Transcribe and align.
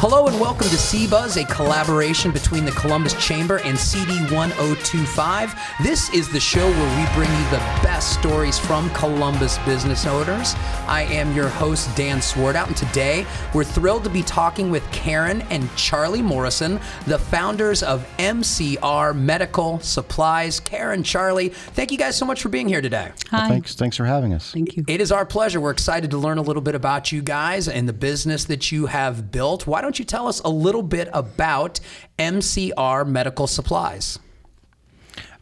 Hello 0.00 0.26
and 0.26 0.40
welcome 0.40 0.66
to 0.66 0.78
C-Buzz, 0.78 1.36
a 1.36 1.44
collaboration 1.44 2.30
between 2.30 2.64
the 2.64 2.70
Columbus 2.70 3.12
Chamber 3.22 3.58
and 3.66 3.78
CD 3.78 4.12
1025. 4.34 5.54
This 5.82 6.08
is 6.14 6.32
the 6.32 6.40
show 6.40 6.66
where 6.66 6.98
we 6.98 7.14
bring 7.14 7.30
you 7.30 7.50
the 7.50 7.58
best 7.82 8.18
stories 8.18 8.58
from 8.58 8.88
Columbus 8.94 9.58
business 9.58 10.06
owners. 10.06 10.54
I 10.88 11.02
am 11.10 11.36
your 11.36 11.48
host, 11.48 11.94
Dan 11.96 12.20
Swartout, 12.20 12.68
and 12.68 12.76
today 12.78 13.26
we're 13.52 13.62
thrilled 13.62 14.02
to 14.04 14.08
be 14.08 14.22
talking 14.22 14.70
with 14.70 14.90
Karen 14.90 15.42
and 15.50 15.68
Charlie 15.76 16.22
Morrison, 16.22 16.80
the 17.06 17.18
founders 17.18 17.82
of 17.82 18.08
MCR 18.16 19.14
Medical 19.14 19.80
Supplies. 19.80 20.60
Karen, 20.60 21.02
Charlie, 21.02 21.50
thank 21.50 21.92
you 21.92 21.98
guys 21.98 22.16
so 22.16 22.24
much 22.24 22.40
for 22.40 22.48
being 22.48 22.68
here 22.68 22.80
today. 22.80 23.12
Hi. 23.32 23.48
Thanks, 23.50 23.74
thanks 23.74 23.98
for 23.98 24.06
having 24.06 24.32
us. 24.32 24.50
Thank 24.50 24.78
you. 24.78 24.84
It 24.88 25.02
is 25.02 25.12
our 25.12 25.26
pleasure. 25.26 25.60
We're 25.60 25.72
excited 25.72 26.10
to 26.12 26.16
learn 26.16 26.38
a 26.38 26.42
little 26.42 26.62
bit 26.62 26.74
about 26.74 27.12
you 27.12 27.20
guys 27.20 27.68
and 27.68 27.86
the 27.86 27.92
business 27.92 28.44
that 28.46 28.72
you 28.72 28.86
have 28.86 29.30
built. 29.30 29.66
Why 29.66 29.82
don't 29.82 29.89
you 29.98 30.04
tell 30.04 30.28
us 30.28 30.40
a 30.40 30.48
little 30.48 30.82
bit 30.82 31.08
about 31.12 31.80
MCR 32.18 33.06
Medical 33.06 33.46
Supplies? 33.46 34.18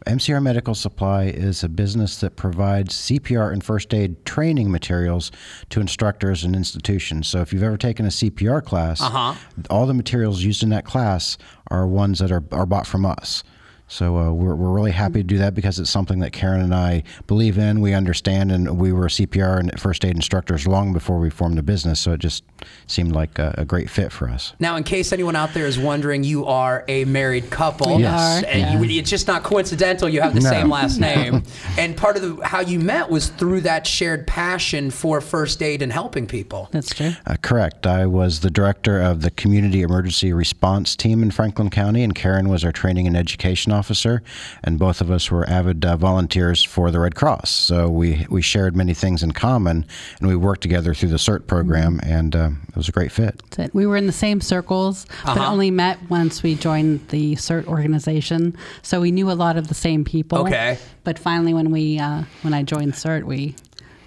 MCR 0.07 0.41
Medical 0.41 0.73
Supply 0.75 1.25
is 1.25 1.63
a 1.63 1.69
business 1.69 2.19
that 2.21 2.35
provides 2.37 2.95
CPR 2.95 3.51
and 3.51 3.61
first 3.63 3.93
aid 3.93 4.25
training 4.25 4.71
materials 4.71 5.29
to 5.69 5.81
instructors 5.81 6.43
and 6.43 6.55
institutions. 6.55 7.27
So 7.27 7.41
if 7.41 7.51
you've 7.51 7.63
ever 7.63 7.77
taken 7.77 8.05
a 8.05 8.09
CPR 8.09 8.61
class, 8.63 9.01
Uh-huh. 9.01 9.35
all 9.69 9.85
the 9.85 9.93
materials 9.93 10.41
used 10.41 10.63
in 10.63 10.69
that 10.69 10.85
class 10.85 11.37
are 11.69 11.85
ones 11.85 12.19
that 12.19 12.31
are, 12.31 12.43
are 12.51 12.65
bought 12.65 12.87
from 12.87 13.05
us. 13.05 13.43
So 13.91 14.17
uh, 14.17 14.31
we're, 14.31 14.53
we're 14.53 14.71
really 14.71 14.91
happy 14.91 15.19
to 15.19 15.23
do 15.23 15.39
that 15.39 15.55
because 15.55 15.79
it's 15.79 15.89
something 15.89 16.19
that 16.19 16.31
Karen 16.31 16.61
and 16.61 16.75
I 16.75 17.03
believe 17.25 17.57
in, 17.57 17.81
we 17.81 17.93
understand, 17.95 18.51
and 18.51 18.77
we 18.79 18.93
were 18.93 19.07
CPR 19.07 19.59
and 19.59 19.79
first 19.79 20.05
aid 20.05 20.15
instructors 20.15 20.67
long 20.67 20.93
before 20.93 21.17
we 21.19 21.31
formed 21.31 21.57
a 21.57 21.63
business. 21.63 21.99
So 21.99 22.11
it 22.13 22.19
just 22.19 22.43
seemed 22.85 23.13
like 23.13 23.39
a, 23.39 23.55
a 23.57 23.65
great 23.65 23.89
fit 23.89 24.11
for 24.11 24.29
us. 24.29 24.53
Now, 24.59 24.75
in 24.75 24.83
case 24.83 25.11
anyone 25.11 25.35
out 25.35 25.55
there 25.55 25.65
is 25.65 25.79
wondering, 25.79 26.23
you 26.23 26.45
are 26.45 26.85
a 26.87 27.03
married 27.05 27.49
couple. 27.49 27.99
Yes. 27.99 28.43
are, 28.43 28.47
And 28.47 28.79
you, 28.91 28.99
it's 28.99 29.09
just 29.09 29.27
not 29.27 29.41
coincidental 29.43 30.07
you 30.07 30.21
have 30.21 30.35
the 30.35 30.41
No. 30.41 30.49
same 30.51 30.69
last 30.69 30.99
name. 30.99 31.41
and 31.77 31.97
part 31.97 32.15
of 32.15 32.21
the, 32.21 32.45
how 32.45 32.59
you 32.59 32.79
met 32.79 33.09
was 33.09 33.29
through 33.29 33.61
that 33.61 33.87
shared 33.87 34.27
passion 34.27 34.91
for 34.91 35.19
first 35.19 35.63
aid 35.63 35.81
and 35.81 35.91
helping 35.91 36.27
people. 36.27 36.69
That's 36.71 36.93
true. 36.93 37.13
Uh, 37.25 37.37
correct. 37.41 37.87
I 37.87 38.05
was 38.05 38.41
the 38.41 38.51
director 38.51 39.01
of 39.01 39.21
the 39.21 39.31
Community 39.31 39.81
Emergency 39.81 40.31
Response 40.31 40.95
Team 40.95 41.23
in 41.23 41.31
Franklin 41.31 41.71
County, 41.71 42.03
and 42.03 42.13
Karen 42.13 42.49
was 42.49 42.63
our 42.63 42.71
training 42.71 43.07
and 43.07 43.17
education 43.17 43.71
officer. 43.79 44.21
And 44.63 44.77
both 44.77 44.99
of 45.01 45.09
us 45.09 45.31
were 45.31 45.45
avid 45.49 45.85
uh, 45.85 45.95
volunteers 45.97 46.63
for 46.63 46.91
the 46.91 46.99
Red 46.99 47.15
Cross. 47.15 47.49
So 47.69 47.77
we, 47.89 48.25
we 48.29 48.41
shared 48.41 48.75
many 48.75 48.93
things 48.93 49.23
in 49.23 49.31
common, 49.31 49.85
and 50.19 50.27
we 50.27 50.35
worked 50.35 50.61
together 50.61 50.93
through 50.93 51.09
the 51.09 51.17
CERT 51.27 51.47
program, 51.47 51.99
and 52.03 52.35
uh, 52.35 52.49
it 52.69 52.75
was 52.75 52.89
a 52.89 52.91
great 52.91 53.11
fit. 53.11 53.33
That's 53.49 53.59
it. 53.69 53.75
We 53.75 53.85
were 53.87 53.97
in 53.97 54.07
the 54.07 54.19
same 54.25 54.41
circles, 54.41 55.05
but 55.25 55.37
Uh-huh. 55.37 55.51
only 55.53 55.71
met 55.71 55.97
once 56.09 56.43
we 56.43 56.55
joined 56.55 57.07
the 57.09 57.35
CERT 57.35 57.65
organization. 57.67 58.55
So 58.81 58.99
we 59.01 59.11
knew 59.11 59.31
a 59.31 59.37
lot 59.45 59.55
of 59.57 59.67
the 59.67 59.73
same 59.73 60.03
people. 60.03 60.39
Okay. 60.39 60.77
But 61.03 61.17
finally, 61.17 61.53
when 61.53 61.71
we 61.71 61.97
uh, 61.99 62.23
when 62.43 62.53
I 62.53 62.61
joined 62.63 62.93
CERT, 62.93 63.23
we 63.23 63.55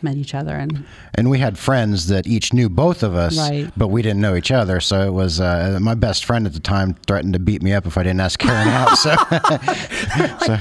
met 0.02 0.16
each 0.16 0.34
other, 0.34 0.54
and 0.56 0.84
And 1.14 1.30
we 1.30 1.38
had 1.38 1.58
friends 1.58 2.06
that 2.08 2.26
each 2.26 2.52
knew 2.52 2.68
both 2.68 3.02
of 3.02 3.14
us, 3.14 3.36
Right. 3.38 3.70
but 3.76 3.88
we 3.88 4.02
didn't 4.02 4.20
know 4.20 4.34
each 4.34 4.50
other. 4.50 4.80
So 4.80 5.02
it 5.06 5.12
was 5.12 5.40
uh, 5.40 5.78
my 5.80 5.94
best 5.94 6.24
friend 6.24 6.46
at 6.46 6.52
the 6.54 6.60
time 6.60 6.94
threatened 7.06 7.32
to 7.34 7.38
beat 7.38 7.62
me 7.62 7.72
up 7.72 7.86
if 7.86 7.96
I 7.98 8.02
didn't 8.02 8.20
ask 8.20 8.38
Karen 8.38 8.68
out. 8.68 8.96
So, 8.96 9.14
so 10.46 10.58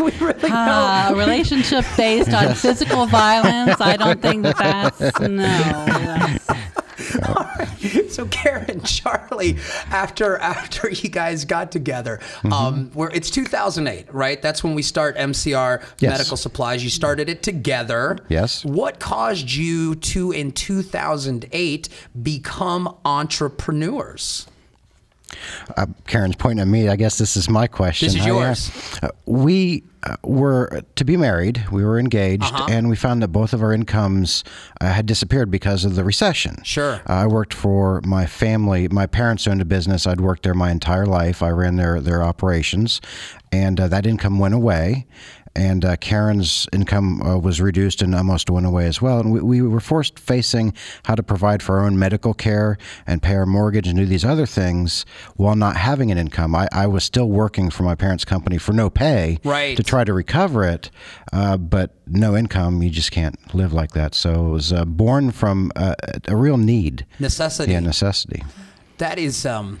we 0.04 0.10
really 0.24 0.50
uh, 0.50 1.12
a 1.12 1.14
relationship 1.16 1.84
based 1.96 2.32
on 2.32 2.54
physical 2.54 3.06
violence. 3.06 3.80
I 3.80 3.96
don't 3.96 4.20
think 4.22 4.42
that's 4.44 5.00
no. 5.20 5.36
that's- 5.36 6.56
so 8.08 8.26
Karen, 8.26 8.82
Charlie, 8.82 9.56
after 9.90 10.36
after 10.38 10.90
you 10.90 11.08
guys 11.08 11.44
got 11.44 11.72
together, 11.72 12.18
Mm-hmm. 12.40 12.52
um, 12.52 12.90
where 12.94 13.10
it's 13.10 13.30
2008, 13.30 14.12
right? 14.14 14.40
That's 14.40 14.62
when 14.64 14.74
we 14.74 14.82
start 14.82 15.16
MCR 15.16 15.82
Yes. 15.98 16.10
Medical 16.10 16.36
Supplies. 16.36 16.82
You 16.84 16.90
started 16.90 17.28
it 17.28 17.42
together. 17.42 18.18
Yes. 18.28 18.64
What 18.64 18.98
caused 19.00 19.50
you 19.52 19.94
to, 19.96 20.32
in 20.32 20.52
2008, 20.52 21.88
become 22.22 22.96
entrepreneurs? 23.04 24.46
Uh, 25.76 25.86
Karen's 26.06 26.36
pointing 26.36 26.60
at 26.62 26.68
me. 26.68 26.88
I 26.88 26.96
guess 26.96 27.18
this 27.18 27.36
is 27.36 27.48
my 27.48 27.66
question. 27.66 28.06
This 28.06 28.16
is 28.16 28.26
I, 28.26 28.30
uh, 28.30 28.34
yours. 28.34 28.70
uh, 29.02 29.08
we 29.26 29.84
uh, 30.02 30.16
were 30.24 30.82
to 30.96 31.04
be 31.04 31.16
married. 31.16 31.64
We 31.70 31.84
were 31.84 31.98
engaged, 31.98 32.44
Uh-huh. 32.44 32.66
and 32.70 32.88
we 32.88 32.96
found 32.96 33.22
that 33.22 33.28
both 33.28 33.52
of 33.52 33.62
our 33.62 33.72
incomes 33.72 34.44
uh, 34.80 34.86
had 34.92 35.06
disappeared 35.06 35.50
because 35.50 35.84
of 35.84 35.94
the 35.94 36.04
recession. 36.04 36.56
Sure. 36.64 37.00
I 37.06 37.26
worked 37.26 37.52
for 37.54 38.00
my 38.04 38.24
family. 38.26 38.88
My 38.88 39.06
parents 39.06 39.46
owned 39.46 39.60
a 39.60 39.66
business. 39.66 40.06
I'd 40.06 40.20
worked 40.20 40.42
there 40.44 40.54
my 40.54 40.70
entire 40.70 41.06
life. 41.06 41.42
I 41.42 41.50
ran 41.50 41.76
their 41.76 42.00
their 42.00 42.22
operations, 42.22 43.00
and 43.52 43.78
uh, 43.78 43.88
that 43.88 44.06
income 44.06 44.38
went 44.38 44.54
away. 44.54 45.06
And 45.56 45.84
uh, 45.84 45.96
Karen's 45.96 46.68
income 46.72 47.20
uh, 47.22 47.36
was 47.36 47.60
reduced 47.60 48.02
and 48.02 48.14
almost 48.14 48.48
went 48.48 48.66
away 48.66 48.86
as 48.86 49.02
well. 49.02 49.18
And 49.18 49.32
we, 49.32 49.40
we 49.40 49.62
were 49.62 49.80
forced 49.80 50.18
facing 50.18 50.74
how 51.04 51.16
to 51.16 51.22
provide 51.24 51.60
for 51.62 51.78
our 51.80 51.86
own 51.86 51.98
medical 51.98 52.34
care 52.34 52.78
and 53.06 53.20
pay 53.20 53.34
our 53.34 53.46
mortgage 53.46 53.88
and 53.88 53.96
do 53.98 54.06
these 54.06 54.24
other 54.24 54.46
things 54.46 55.04
while 55.36 55.56
not 55.56 55.76
having 55.76 56.12
an 56.12 56.18
income. 56.18 56.54
I, 56.54 56.68
I 56.72 56.86
was 56.86 57.02
still 57.02 57.28
working 57.28 57.68
for 57.68 57.82
my 57.82 57.96
parents' 57.96 58.24
company 58.24 58.58
for 58.58 58.72
no 58.72 58.88
pay 58.90 59.38
Right. 59.44 59.76
to 59.76 59.82
try 59.82 60.04
to 60.04 60.12
recover 60.12 60.62
it, 60.64 60.90
uh, 61.32 61.56
but 61.56 61.94
no 62.06 62.36
income, 62.36 62.82
you 62.82 62.90
just 62.90 63.10
can't 63.10 63.36
live 63.54 63.72
like 63.72 63.90
that. 63.92 64.14
So 64.14 64.46
it 64.46 64.50
was 64.50 64.72
uh, 64.72 64.84
born 64.84 65.32
from 65.32 65.72
uh, 65.74 65.96
a 66.28 66.36
real 66.36 66.58
need. 66.58 67.06
Necessity. 67.18 67.72
Yeah, 67.72 67.80
necessity. 67.80 68.44
That 68.98 69.18
is 69.18 69.44
um 69.46 69.80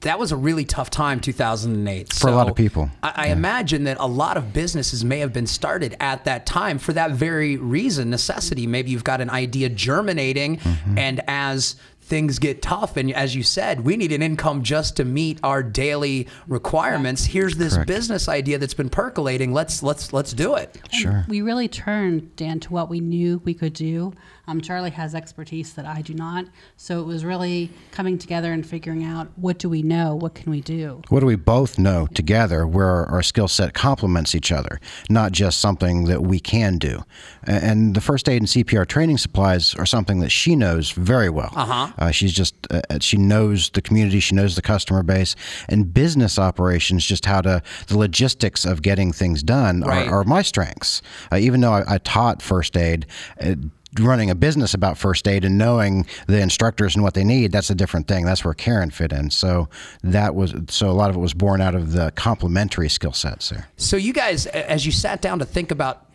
that 0.00 0.18
was 0.18 0.32
a 0.32 0.36
really 0.36 0.64
tough 0.64 0.88
time 0.90 1.20
2008 1.20 2.12
For 2.14 2.28
a 2.28 2.32
lot 2.32 2.48
of 2.48 2.56
people. 2.56 2.90
I, 3.02 3.12
I 3.16 3.26
imagine 3.28 3.84
that 3.84 3.98
a 4.00 4.06
lot 4.06 4.36
of 4.36 4.52
businesses 4.52 5.04
may 5.04 5.18
have 5.18 5.32
been 5.32 5.46
started 5.46 5.96
at 6.00 6.24
that 6.24 6.46
time 6.46 6.78
for 6.78 6.92
that 6.94 7.10
very 7.12 7.56
reason 7.56 8.08
necessity 8.10 8.66
maybe 8.66 8.90
you've 8.90 9.04
got 9.04 9.20
an 9.20 9.30
idea 9.30 9.68
germinating 9.68 10.56
Mm-hmm. 10.56 10.98
and 10.98 11.20
as 11.28 11.76
things 12.00 12.38
get 12.40 12.60
tough 12.62 12.96
and 12.96 13.12
as 13.14 13.34
you 13.36 13.42
said 13.42 13.82
we 13.84 13.96
need 13.96 14.10
an 14.12 14.22
income 14.22 14.62
just 14.62 14.96
to 14.96 15.04
meet 15.04 15.38
our 15.44 15.62
daily 15.62 16.26
requirements 16.48 17.24
here's 17.26 17.56
this 17.56 17.74
Correct. 17.74 17.88
business 17.88 18.28
idea 18.28 18.58
that's 18.58 18.74
been 18.74 18.88
percolating 18.90 19.52
let's 19.52 19.82
let's 19.82 20.12
let's 20.12 20.32
do 20.32 20.54
it 20.56 20.80
Sure. 20.92 21.24
We 21.28 21.40
really 21.42 21.68
turned, 21.68 22.34
Dan, 22.36 22.60
to 22.60 22.72
what 22.72 22.88
we 22.90 23.00
knew 23.00 23.40
we 23.44 23.54
could 23.54 23.72
do. 23.72 24.12
Um, 24.48 24.60
Charlie 24.60 24.90
has 24.90 25.14
expertise 25.14 25.74
that 25.74 25.86
I 25.86 26.02
do 26.02 26.14
not. 26.14 26.46
So 26.76 27.00
it 27.00 27.04
was 27.04 27.24
really 27.24 27.70
coming 27.92 28.18
together 28.18 28.52
and 28.52 28.66
figuring 28.66 29.04
out 29.04 29.28
what 29.36 29.58
do 29.58 29.68
we 29.68 29.82
know? 29.82 30.16
What 30.16 30.34
can 30.34 30.50
we 30.50 30.60
do? 30.60 31.00
What 31.10 31.20
do 31.20 31.26
we 31.26 31.36
both 31.36 31.78
know 31.78 32.08
together 32.08 32.66
where 32.66 32.88
our, 32.88 33.06
our 33.06 33.22
skill 33.22 33.46
set 33.46 33.72
complements 33.72 34.34
each 34.34 34.50
other, 34.50 34.80
not 35.08 35.30
just 35.32 35.60
something 35.60 36.04
that 36.04 36.22
we 36.22 36.40
can 36.40 36.78
do? 36.78 37.04
And 37.44 37.94
the 37.94 38.00
first 38.00 38.28
aid 38.28 38.42
and 38.42 38.48
CPR 38.48 38.86
training 38.86 39.18
supplies 39.18 39.74
are 39.76 39.86
something 39.86 40.18
that 40.20 40.30
she 40.30 40.56
knows 40.56 40.90
very 40.90 41.30
well. 41.30 41.52
Uh-huh. 41.54 42.10
she's 42.10 42.32
just, 42.32 42.54
uh, 42.70 42.80
she 43.00 43.16
knows 43.16 43.70
the 43.70 43.82
community, 43.82 44.18
she 44.20 44.34
knows 44.34 44.56
the 44.56 44.62
customer 44.62 45.02
base, 45.02 45.36
and 45.68 45.94
business 45.94 46.38
operations, 46.38 47.04
just 47.06 47.26
how 47.26 47.40
to, 47.42 47.62
the 47.86 47.96
logistics 47.98 48.64
of 48.64 48.82
getting 48.82 49.12
things 49.12 49.42
done 49.42 49.82
Right. 49.82 50.08
are, 50.08 50.20
are 50.20 50.24
my 50.24 50.42
strengths. 50.42 51.00
Uh, 51.30 51.36
even 51.36 51.60
though 51.60 51.72
I, 51.72 51.94
I 51.94 51.98
taught 51.98 52.42
first 52.42 52.76
aid, 52.76 53.06
uh, 53.40 53.54
running 54.00 54.30
a 54.30 54.34
business 54.34 54.74
about 54.74 54.96
first 54.98 55.28
aid 55.28 55.44
and 55.44 55.58
knowing 55.58 56.06
the 56.26 56.40
instructors 56.40 56.94
and 56.94 57.02
what 57.02 57.14
they 57.14 57.24
need 57.24 57.52
that's 57.52 57.70
a 57.70 57.74
different 57.74 58.08
thing. 58.08 58.24
That's 58.24 58.44
where 58.44 58.54
karen 58.54 58.90
fit 58.90 59.12
in. 59.12 59.30
So 59.30 59.68
that 60.02 60.34
was 60.34 60.54
so 60.68 60.90
a 60.90 60.92
lot 60.92 61.10
of 61.10 61.16
it 61.16 61.20
was 61.20 61.34
born 61.34 61.60
out 61.60 61.74
of 61.74 61.92
the 61.92 62.10
complementary 62.12 62.88
skill 62.88 63.12
sets 63.12 63.50
there 63.50 63.68
So 63.76 63.96
you 63.96 64.12
guys, 64.12 64.46
as 64.46 64.86
you 64.86 64.92
sat 64.92 65.20
down 65.20 65.38
to 65.38 65.44
think 65.44 65.70
about 65.70 66.06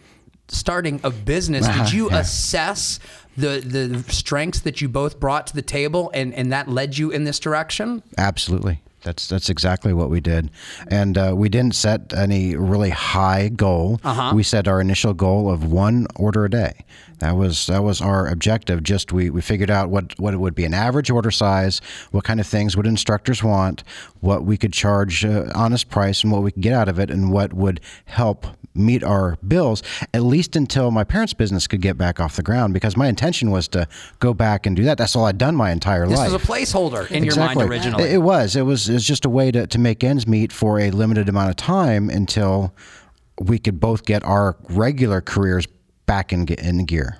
starting 0.47 0.99
a 1.03 1.09
business, 1.09 1.65
did 1.67 1.75
uh-huh, 1.75 1.95
you 1.95 2.09
assess 2.11 2.99
the 3.35 3.59
the 3.59 4.11
strengths 4.11 4.61
that 4.61 4.81
you 4.81 4.89
both 4.89 5.19
brought 5.19 5.47
to 5.47 5.55
the 5.55 5.61
table, 5.61 6.09
and 6.13 6.33
and 6.33 6.51
that 6.51 6.67
led 6.67 6.97
you 6.97 7.11
in 7.11 7.23
this 7.23 7.39
direction? 7.39 8.03
absolutely 8.17 8.81
that's 9.03 9.27
that's 9.27 9.49
exactly 9.49 9.93
what 9.93 10.09
we 10.09 10.19
did. 10.19 10.49
And 10.89 11.17
uh, 11.17 11.33
we 11.35 11.49
didn't 11.49 11.75
set 11.75 12.13
any 12.13 12.55
really 12.55 12.89
high 12.89 13.49
goal. 13.49 13.99
Uh-huh. 14.03 14.33
we 14.35 14.43
set 14.43 14.67
our 14.67 14.81
initial 14.81 15.13
goal 15.13 15.51
of 15.51 15.71
one 15.71 16.07
order 16.15 16.45
a 16.45 16.49
day. 16.49 16.85
That 17.19 17.35
was 17.35 17.67
that 17.67 17.83
was 17.83 18.01
our 18.01 18.27
objective. 18.27 18.83
Just 18.83 19.11
we, 19.11 19.29
we 19.29 19.41
figured 19.41 19.71
out 19.71 19.89
what 19.89 20.19
what 20.19 20.33
it 20.33 20.37
would 20.37 20.55
be 20.55 20.65
an 20.65 20.73
average 20.73 21.09
order 21.09 21.31
size 21.31 21.79
what 22.11 22.23
kind 22.23 22.39
of 22.39 22.47
things 22.47 22.75
would 22.77 22.87
instructors 22.87 23.43
want 23.43 23.83
what 24.19 24.43
we 24.43 24.57
could 24.57 24.73
charge 24.73 25.25
uh, 25.25 25.45
honest 25.55 25.89
price 25.89 26.23
and 26.23 26.31
what 26.31 26.43
we 26.43 26.51
could 26.51 26.63
get 26.63 26.73
out 26.73 26.89
of 26.89 26.99
it 26.99 27.09
and 27.09 27.31
what 27.31 27.53
would 27.53 27.79
help 28.05 28.47
meet 28.77 29.03
our 29.03 29.37
bills 29.47 29.83
at 30.13 30.23
least 30.23 30.55
until 30.55 30.91
my 30.91 31.03
parents 31.03 31.33
business 31.33 31.67
could 31.67 31.81
get 31.81 31.97
back 31.97 32.19
off 32.19 32.35
the 32.35 32.43
ground 32.43 32.73
because 32.73 32.95
my 32.95 33.07
intention 33.07 33.51
was 33.51 33.67
to 33.67 33.87
go 34.19 34.33
back 34.33 34.65
and 34.65 34.75
do 34.75 34.83
that 34.83 34.97
that's 34.97 35.15
all 35.15 35.25
i'd 35.25 35.37
done 35.37 35.55
my 35.55 35.71
entire 35.71 36.07
This 36.07 36.17
life 36.17 36.31
This 36.31 36.47
was 36.47 36.49
a 36.49 36.51
placeholder 36.77 37.09
in 37.11 37.23
your 37.23 37.35
mind 37.35 37.61
originally. 37.61 38.03
it, 38.05 38.13
it 38.13 38.17
was. 38.19 38.55
It 38.55 38.61
was. 38.63 38.89
It 38.89 38.93
was 38.93 39.05
just 39.05 39.25
a 39.25 39.29
way 39.29 39.51
to, 39.51 39.67
to 39.67 39.79
make 39.79 40.03
ends 40.03 40.27
meet 40.27 40.51
for 40.51 40.79
a 40.79 40.91
limited 40.91 41.27
amount 41.29 41.49
of 41.49 41.55
time 41.55 42.09
until 42.09 42.73
we 43.39 43.59
could 43.59 43.79
both 43.79 44.05
get 44.05 44.23
our 44.23 44.57
regular 44.69 45.21
careers 45.21 45.67
back 46.05 46.31
in 46.33 46.47
in 46.47 46.85
gear. 46.85 47.17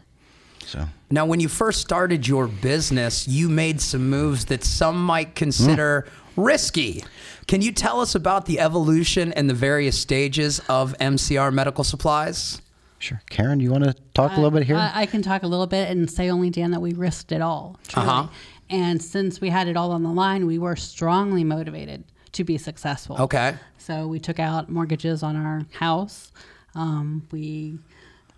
So 0.67 0.85
Now, 1.09 1.25
when 1.25 1.39
you 1.39 1.47
first 1.47 1.79
started 1.79 2.27
your 2.27 2.47
business, 2.47 3.25
you 3.25 3.47
made 3.47 3.79
some 3.79 4.09
moves 4.09 4.45
that 4.45 4.65
some 4.65 5.01
might 5.01 5.33
consider 5.33 6.05
risky. 6.35 7.05
Can 7.47 7.61
you 7.61 7.71
tell 7.71 8.01
us 8.01 8.15
about 8.15 8.47
the 8.47 8.59
evolution 8.59 9.31
and 9.31 9.49
the 9.49 9.53
various 9.53 9.97
stages 9.97 10.59
of 10.67 10.93
MCR 10.99 11.53
Medical 11.53 11.85
Supplies? 11.85 12.61
sure, 12.99 13.21
Karen, 13.29 13.61
you 13.61 13.71
want 13.71 13.85
to 13.85 13.95
talk 14.13 14.33
a 14.33 14.35
little 14.35 14.51
bit 14.51 14.63
here? 14.63 14.75
I, 14.75 14.91
I 14.93 15.05
can 15.05 15.21
talk 15.21 15.43
a 15.43 15.47
little 15.47 15.67
bit 15.67 15.89
and 15.89 16.11
say 16.11 16.29
only, 16.29 16.49
Dan, 16.49 16.71
that 16.71 16.81
we 16.81 16.93
risked 16.93 17.31
it 17.31 17.41
all. 17.41 17.79
Truly. 17.87 18.07
Uh-huh. 18.09 18.27
And 18.69 19.01
since 19.01 19.39
we 19.39 19.49
had 19.49 19.69
it 19.69 19.77
all 19.77 19.91
on 19.91 20.03
the 20.03 20.11
line, 20.11 20.45
we 20.45 20.57
were 20.57 20.75
strongly 20.75 21.45
motivated 21.45 22.03
to 22.33 22.43
be 22.43 22.57
successful. 22.57 23.15
Okay. 23.21 23.55
So 23.77 24.07
we 24.07 24.19
took 24.19 24.39
out 24.39 24.69
mortgages 24.69 25.23
on 25.23 25.37
our 25.37 25.65
house. 25.71 26.33
Um, 26.75 27.25
we 27.31 27.79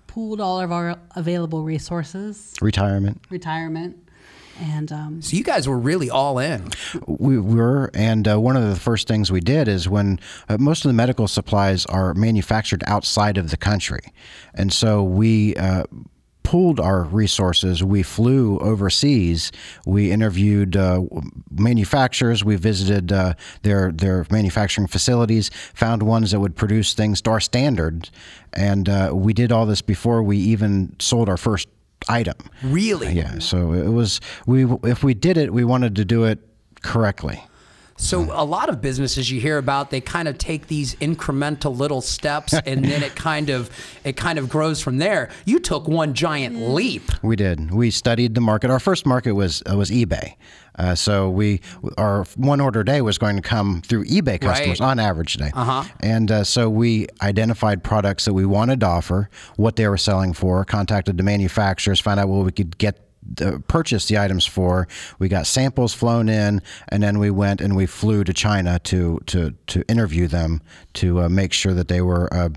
pooled 0.10 0.42
all 0.42 0.60
of 0.60 0.72
our 0.72 0.98
available 1.16 1.64
resources, 1.64 2.56
Retirement. 2.62 3.22
retirement, 3.30 3.96
and 4.60 4.92
um, 4.92 5.22
So 5.22 5.38
you 5.38 5.44
guys 5.44 5.68
were 5.70 5.78
really 5.78 6.10
all 6.10 6.40
in. 6.40 6.70
We 7.08 7.40
were, 7.40 7.92
and 7.94 8.28
uh, 8.28 8.40
one 8.42 8.58
of 8.58 8.68
the 8.68 8.76
first 8.76 9.08
things 9.08 9.32
we 9.32 9.40
did 9.40 9.68
is 9.68 9.88
when 9.88 10.20
uh, 10.50 10.58
most 10.60 10.84
of 10.84 10.90
the 10.90 10.94
medical 10.94 11.28
supplies 11.28 11.86
are 11.86 12.14
manufactured 12.16 12.84
outside 12.88 13.38
of 13.38 13.52
the 13.52 13.58
country, 13.58 14.02
and 14.56 14.74
so 14.74 15.04
we. 15.04 15.56
Uh, 15.56 15.84
pooled 16.50 16.80
our 16.80 17.04
resources. 17.04 17.84
We 17.84 18.02
flew 18.02 18.58
overseas. 18.58 19.52
We 19.86 20.12
interviewed 20.12 20.76
uh, 20.76 21.04
manufacturers. 21.52 22.44
We 22.44 22.56
visited 22.56 23.12
uh, 23.12 23.36
their 23.62 23.92
their 23.92 24.26
manufacturing 24.32 24.88
facilities. 24.88 25.52
Found 25.76 26.02
ones 26.02 26.32
that 26.32 26.40
would 26.40 26.56
produce 26.56 26.96
things 26.96 27.22
to 27.22 27.30
our 27.30 27.40
standards, 27.40 28.10
and 28.52 28.90
uh, 28.90 29.12
we 29.14 29.32
did 29.32 29.52
all 29.52 29.68
this 29.68 29.84
before 29.84 30.24
we 30.24 30.38
even 30.38 30.96
sold 30.98 31.30
our 31.30 31.38
first 31.38 31.68
item. 32.08 32.38
Really? 32.64 33.14
Yeah. 33.14 33.38
So 33.38 33.74
it 33.74 33.90
was 33.90 34.20
we 34.48 34.66
if 34.82 35.04
we 35.04 35.14
did 35.14 35.38
it, 35.38 35.54
we 35.54 35.64
wanted 35.64 35.96
to 35.98 36.06
do 36.06 36.24
it 36.24 36.40
correctly. 36.82 37.44
So 38.02 38.30
a 38.32 38.46
lot 38.46 38.70
of 38.70 38.82
businesses 38.82 39.30
you 39.30 39.42
hear 39.42 39.58
about, 39.58 39.90
they 39.92 40.00
kind 40.00 40.28
of 40.30 40.38
take 40.38 40.68
these 40.68 40.96
incremental 40.96 41.78
little 41.78 42.00
steps 42.02 42.54
and 42.66 42.84
then 42.86 43.04
it 43.04 43.16
kind 43.16 43.50
of 43.50 43.70
it 44.04 44.16
kind 44.16 44.40
of 44.40 44.48
grows 44.50 44.82
from 44.82 44.98
there. 44.98 45.30
You 45.46 45.60
took 45.60 45.88
one 45.88 46.14
giant 46.14 46.56
leap. 46.58 47.04
We 47.22 47.36
did. 47.36 47.72
We 47.72 47.92
studied 47.92 48.36
the 48.36 48.42
market. 48.42 48.72
Our 48.72 48.80
first 48.80 49.06
market 49.06 49.34
was 49.34 49.62
uh, 49.70 49.76
was 49.76 49.92
eBay. 49.92 50.36
Uh, 50.78 50.96
so 50.96 51.30
we 51.30 51.60
our 51.98 52.24
one 52.38 52.62
order 52.62 52.86
day 52.86 53.02
was 53.02 53.18
going 53.18 53.36
to 53.36 53.42
come 53.42 53.82
through 53.82 54.06
eBay 54.06 54.40
customers 54.40 54.80
Right. 54.80 54.88
on 54.92 54.98
average 55.00 55.34
today, 55.34 55.52
Uh-huh. 55.54 55.84
And 56.00 56.32
uh, 56.32 56.44
so 56.46 56.70
we 56.70 57.08
identified 57.22 57.84
products 57.84 58.24
that 58.26 58.34
we 58.34 58.46
wanted 58.46 58.80
to 58.80 58.86
offer, 58.86 59.30
what 59.58 59.76
they 59.76 59.88
were 59.90 59.98
selling 59.98 60.32
for, 60.32 60.64
contacted 60.64 61.18
the 61.18 61.24
manufacturers, 61.24 62.00
found 62.00 62.22
out 62.22 62.30
what 62.30 62.46
we 62.46 62.52
could 62.54 62.78
get. 62.78 63.06
Uh, 63.42 63.60
purchase 63.68 64.08
the 64.08 64.18
items 64.18 64.46
for. 64.46 64.88
We 65.20 65.28
got 65.28 65.46
samples 65.46 65.94
flown 65.94 66.30
in, 66.30 66.62
and 66.88 67.04
then 67.04 67.20
we 67.20 67.30
went 67.30 67.62
and 67.62 67.76
we 67.76 67.86
flew 67.86 68.24
to 68.24 68.34
China 68.34 68.80
to 68.80 69.20
to 69.28 69.54
to 69.68 69.84
interview 69.88 70.28
them 70.28 70.62
to 70.94 71.22
uh, 71.22 71.30
make 71.30 71.54
sure 71.54 71.74
that 71.74 71.90
they 71.90 72.02
were 72.02 72.34
uh, 72.34 72.50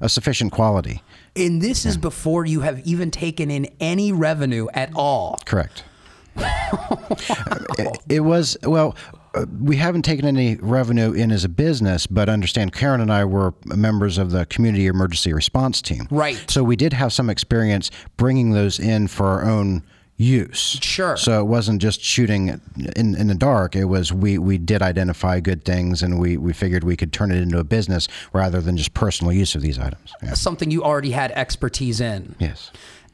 a 0.00 0.08
sufficient 0.08 0.52
quality. 0.52 1.02
And 1.34 1.62
this 1.62 1.86
is 1.86 1.96
before 1.96 2.44
you 2.44 2.60
have 2.60 2.80
even 2.86 3.10
taken 3.10 3.50
in 3.50 3.68
any 3.80 4.12
revenue 4.12 4.66
at 4.74 4.90
all. 4.94 5.38
Correct. 5.46 5.84
it, 6.36 7.98
it 8.08 8.20
was 8.20 8.56
well. 8.62 8.96
Uh, 9.34 9.46
we 9.62 9.76
haven't 9.76 10.02
taken 10.02 10.26
any 10.26 10.56
revenue 10.56 11.12
in 11.12 11.32
as 11.32 11.42
a 11.42 11.48
business, 11.48 12.06
but 12.06 12.28
understand 12.28 12.74
Karen 12.74 13.00
and 13.00 13.10
I 13.10 13.24
were 13.24 13.54
members 13.64 14.18
of 14.18 14.30
the 14.30 14.44
community 14.44 14.86
emergency 14.86 15.32
response 15.32 15.80
team. 15.80 16.06
Right. 16.10 16.38
So 16.50 16.62
we 16.62 16.76
did 16.76 16.92
have 16.92 17.14
some 17.14 17.30
experience 17.30 17.90
bringing 18.18 18.50
those 18.50 18.78
in 18.78 19.08
for 19.08 19.26
our 19.26 19.44
own 19.48 19.84
use. 20.22 20.78
Sure. 20.80 21.16
So 21.16 21.40
it 21.40 21.44
wasn't 21.44 21.82
just 21.82 22.00
shooting 22.00 22.60
in, 22.96 23.14
in 23.14 23.26
the 23.26 23.34
dark. 23.34 23.76
It 23.76 23.84
was 23.84 24.12
we, 24.12 24.38
we 24.38 24.58
did 24.58 24.80
identify 24.82 25.40
good 25.40 25.64
things 25.64 26.02
and 26.02 26.18
we, 26.18 26.36
we 26.36 26.52
figured 26.52 26.84
we 26.84 26.96
could 26.96 27.12
turn 27.12 27.30
it 27.30 27.36
into 27.42 27.58
a 27.58 27.64
business 27.64 28.08
rather 28.32 28.60
than 28.60 28.76
just 28.76 28.94
personal 28.94 29.32
use 29.32 29.54
of 29.54 29.62
these 29.62 29.78
items. 29.78 30.12
Yeah. 30.22 30.34
Something 30.34 30.70
you 30.70 30.82
already 30.84 31.10
had 31.10 31.32
expertise 31.32 32.00
in. 32.00 32.34
Yes. 32.38 32.70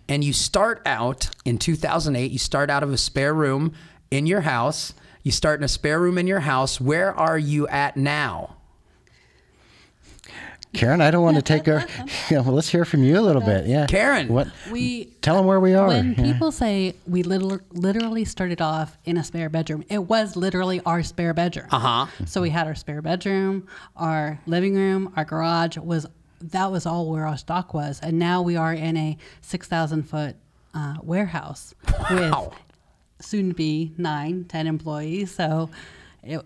and 0.09 0.23
you 0.23 0.33
start 0.33 0.81
out 0.87 1.31
in 1.45 1.59
2008 1.59 2.31
you 2.31 2.39
start 2.39 2.71
out 2.71 2.83
of 2.83 2.93
a 2.93 2.99
spare 2.99 3.35
room 3.35 3.73
in 4.11 4.27
your 4.27 4.41
house 4.43 4.93
you 5.23 5.31
start 5.33 5.61
in 5.61 5.65
a 5.65 5.69
spare 5.69 6.01
room 6.01 6.17
in 6.19 6.27
your 6.27 6.41
house 6.41 6.81
where 6.81 7.13
are 7.15 7.39
you 7.39 7.67
at 7.69 7.97
now 7.97 8.57
Karen, 10.75 11.01
I 11.01 11.11
don't 11.11 11.23
want 11.23 11.37
to 11.37 11.43
take 11.43 11.67
her. 11.67 11.85
Yeah, 12.31 12.41
well, 12.41 12.53
let's 12.55 12.69
hear 12.69 12.85
from 12.85 13.03
you 13.05 13.19
a 13.19 13.23
little 13.23 13.41
bit. 13.41 13.67
Yeah, 13.67 13.87
Karen. 13.87 14.29
what? 14.29 14.49
we 14.71 15.07
Tell 15.23 15.37
them 15.37 15.47
where 15.47 15.61
we 15.61 15.75
are. 15.75 15.89
When 15.89 16.15
Yeah. 16.15 16.33
people 16.33 16.53
say 16.53 16.95
we 17.07 17.23
literally, 17.23 17.61
literally 17.73 18.25
started 18.27 18.61
off 18.61 18.99
in 19.07 19.17
a 19.17 19.25
spare 19.25 19.49
bedroom, 19.49 19.83
it 19.89 20.03
was 20.05 20.37
literally 20.37 20.81
our 20.85 21.03
spare 21.03 21.33
bedroom. 21.33 21.67
Uh 21.73 21.77
Uh-huh. 21.77 22.07
So 22.27 22.43
we 22.43 22.51
had 22.51 22.67
our 22.67 22.75
spare 22.75 23.01
bedroom, 23.01 23.67
our 23.97 24.41
living 24.47 24.75
room, 24.75 25.13
our 25.17 25.25
garage 25.25 25.79
was 25.79 26.07
that 26.41 26.71
was 26.71 26.85
all 26.87 27.11
where 27.11 27.27
our 27.27 27.37
stock 27.39 27.73
was, 27.75 27.99
and 28.01 28.19
now 28.19 28.43
we 28.43 28.55
are 28.57 28.73
in 28.75 28.97
a 28.97 29.17
six 29.41 29.67
thousand 29.69 30.03
foot 30.05 30.37
uh, 30.75 30.97
warehouse 31.03 31.75
Wow. 32.11 32.53
with 32.53 33.27
soon 33.27 33.49
to 33.49 33.55
be 33.55 33.93
nine, 33.97 34.45
ten 34.45 34.67
employees. 34.67 35.35
So 35.35 35.71
it, 36.23 36.41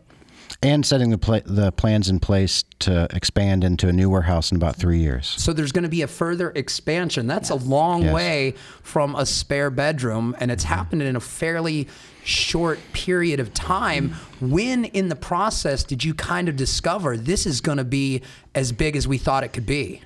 and 0.62 0.84
setting 0.84 1.10
the 1.10 1.18
pla- 1.18 1.40
the 1.44 1.72
plans 1.72 2.08
in 2.08 2.20
place 2.20 2.64
to 2.80 3.06
expand 3.12 3.64
into 3.64 3.88
a 3.88 3.92
new 3.92 4.10
warehouse 4.10 4.50
in 4.50 4.56
about 4.56 4.76
three 4.76 4.98
years. 4.98 5.26
so 5.38 5.52
there's 5.52 5.72
going 5.72 5.82
to 5.84 5.88
be 5.88 6.02
a 6.02 6.06
further 6.06 6.50
expansion. 6.54 7.26
That's 7.26 7.50
a 7.50 7.54
long 7.54 8.02
Yes. 8.02 8.14
way 8.14 8.54
from 8.82 9.14
a 9.14 9.24
spare 9.26 9.70
bedroom 9.70 10.36
and 10.40 10.50
it's 10.50 10.64
mm-hmm. 10.64 10.74
happened 10.74 11.02
in 11.02 11.16
a 11.16 11.20
fairly 11.20 11.88
short 12.24 12.78
period 12.92 13.40
of 13.40 13.52
time. 13.54 14.10
Mm-hmm. 14.10 14.50
When 14.50 14.84
in 14.86 15.08
the 15.08 15.16
process 15.16 15.84
did 15.84 16.04
you 16.04 16.14
kind 16.14 16.48
of 16.48 16.56
discover 16.56 17.16
this 17.16 17.46
is 17.46 17.60
going 17.60 17.78
to 17.78 17.84
be 17.84 18.22
as 18.54 18.72
big 18.72 18.96
as 18.96 19.08
we 19.08 19.18
thought 19.18 19.44
it 19.44 19.52
could 19.52 19.66
be 19.66 20.02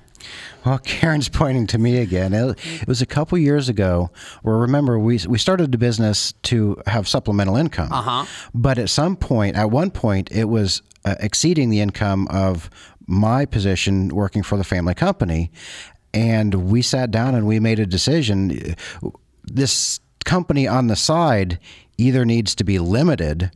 Well, 0.65 0.79
Karen's 0.83 1.29
pointing 1.29 1.67
to 1.67 1.77
me 1.77 1.97
again. 1.97 2.33
It, 2.33 2.57
it 2.81 2.87
was 2.87 3.01
a 3.01 3.05
couple 3.05 3.37
years 3.37 3.69
ago 3.69 4.09
where 4.41 4.57
remember 4.57 4.99
we 4.99 5.19
we 5.27 5.37
started 5.37 5.71
the 5.71 5.77
business 5.77 6.33
to 6.43 6.81
have 6.87 7.07
supplemental 7.07 7.55
income. 7.55 7.91
Uh-huh. 7.91 8.25
But 8.53 8.77
at 8.77 8.89
some 8.89 9.15
point, 9.15 9.55
at 9.55 9.71
one 9.71 9.91
point, 9.91 10.31
it 10.31 10.45
was 10.45 10.81
uh, 11.05 11.15
exceeding 11.19 11.69
the 11.69 11.79
income 11.79 12.27
of 12.29 12.69
my 13.07 13.45
position 13.45 14.09
working 14.09 14.43
for 14.43 14.57
the 14.57 14.63
family 14.63 14.93
company, 14.93 15.51
and 16.13 16.53
we 16.69 16.81
sat 16.81 17.11
down 17.11 17.35
and 17.35 17.47
we 17.47 17.59
made 17.59 17.79
a 17.79 17.85
decision. 17.85 18.75
This 19.43 19.99
company 20.25 20.67
on 20.67 20.87
the 20.87 20.95
side 20.95 21.57
either 21.97 22.25
needs 22.25 22.53
to 22.55 22.63
be 22.63 22.79
limited 22.79 23.51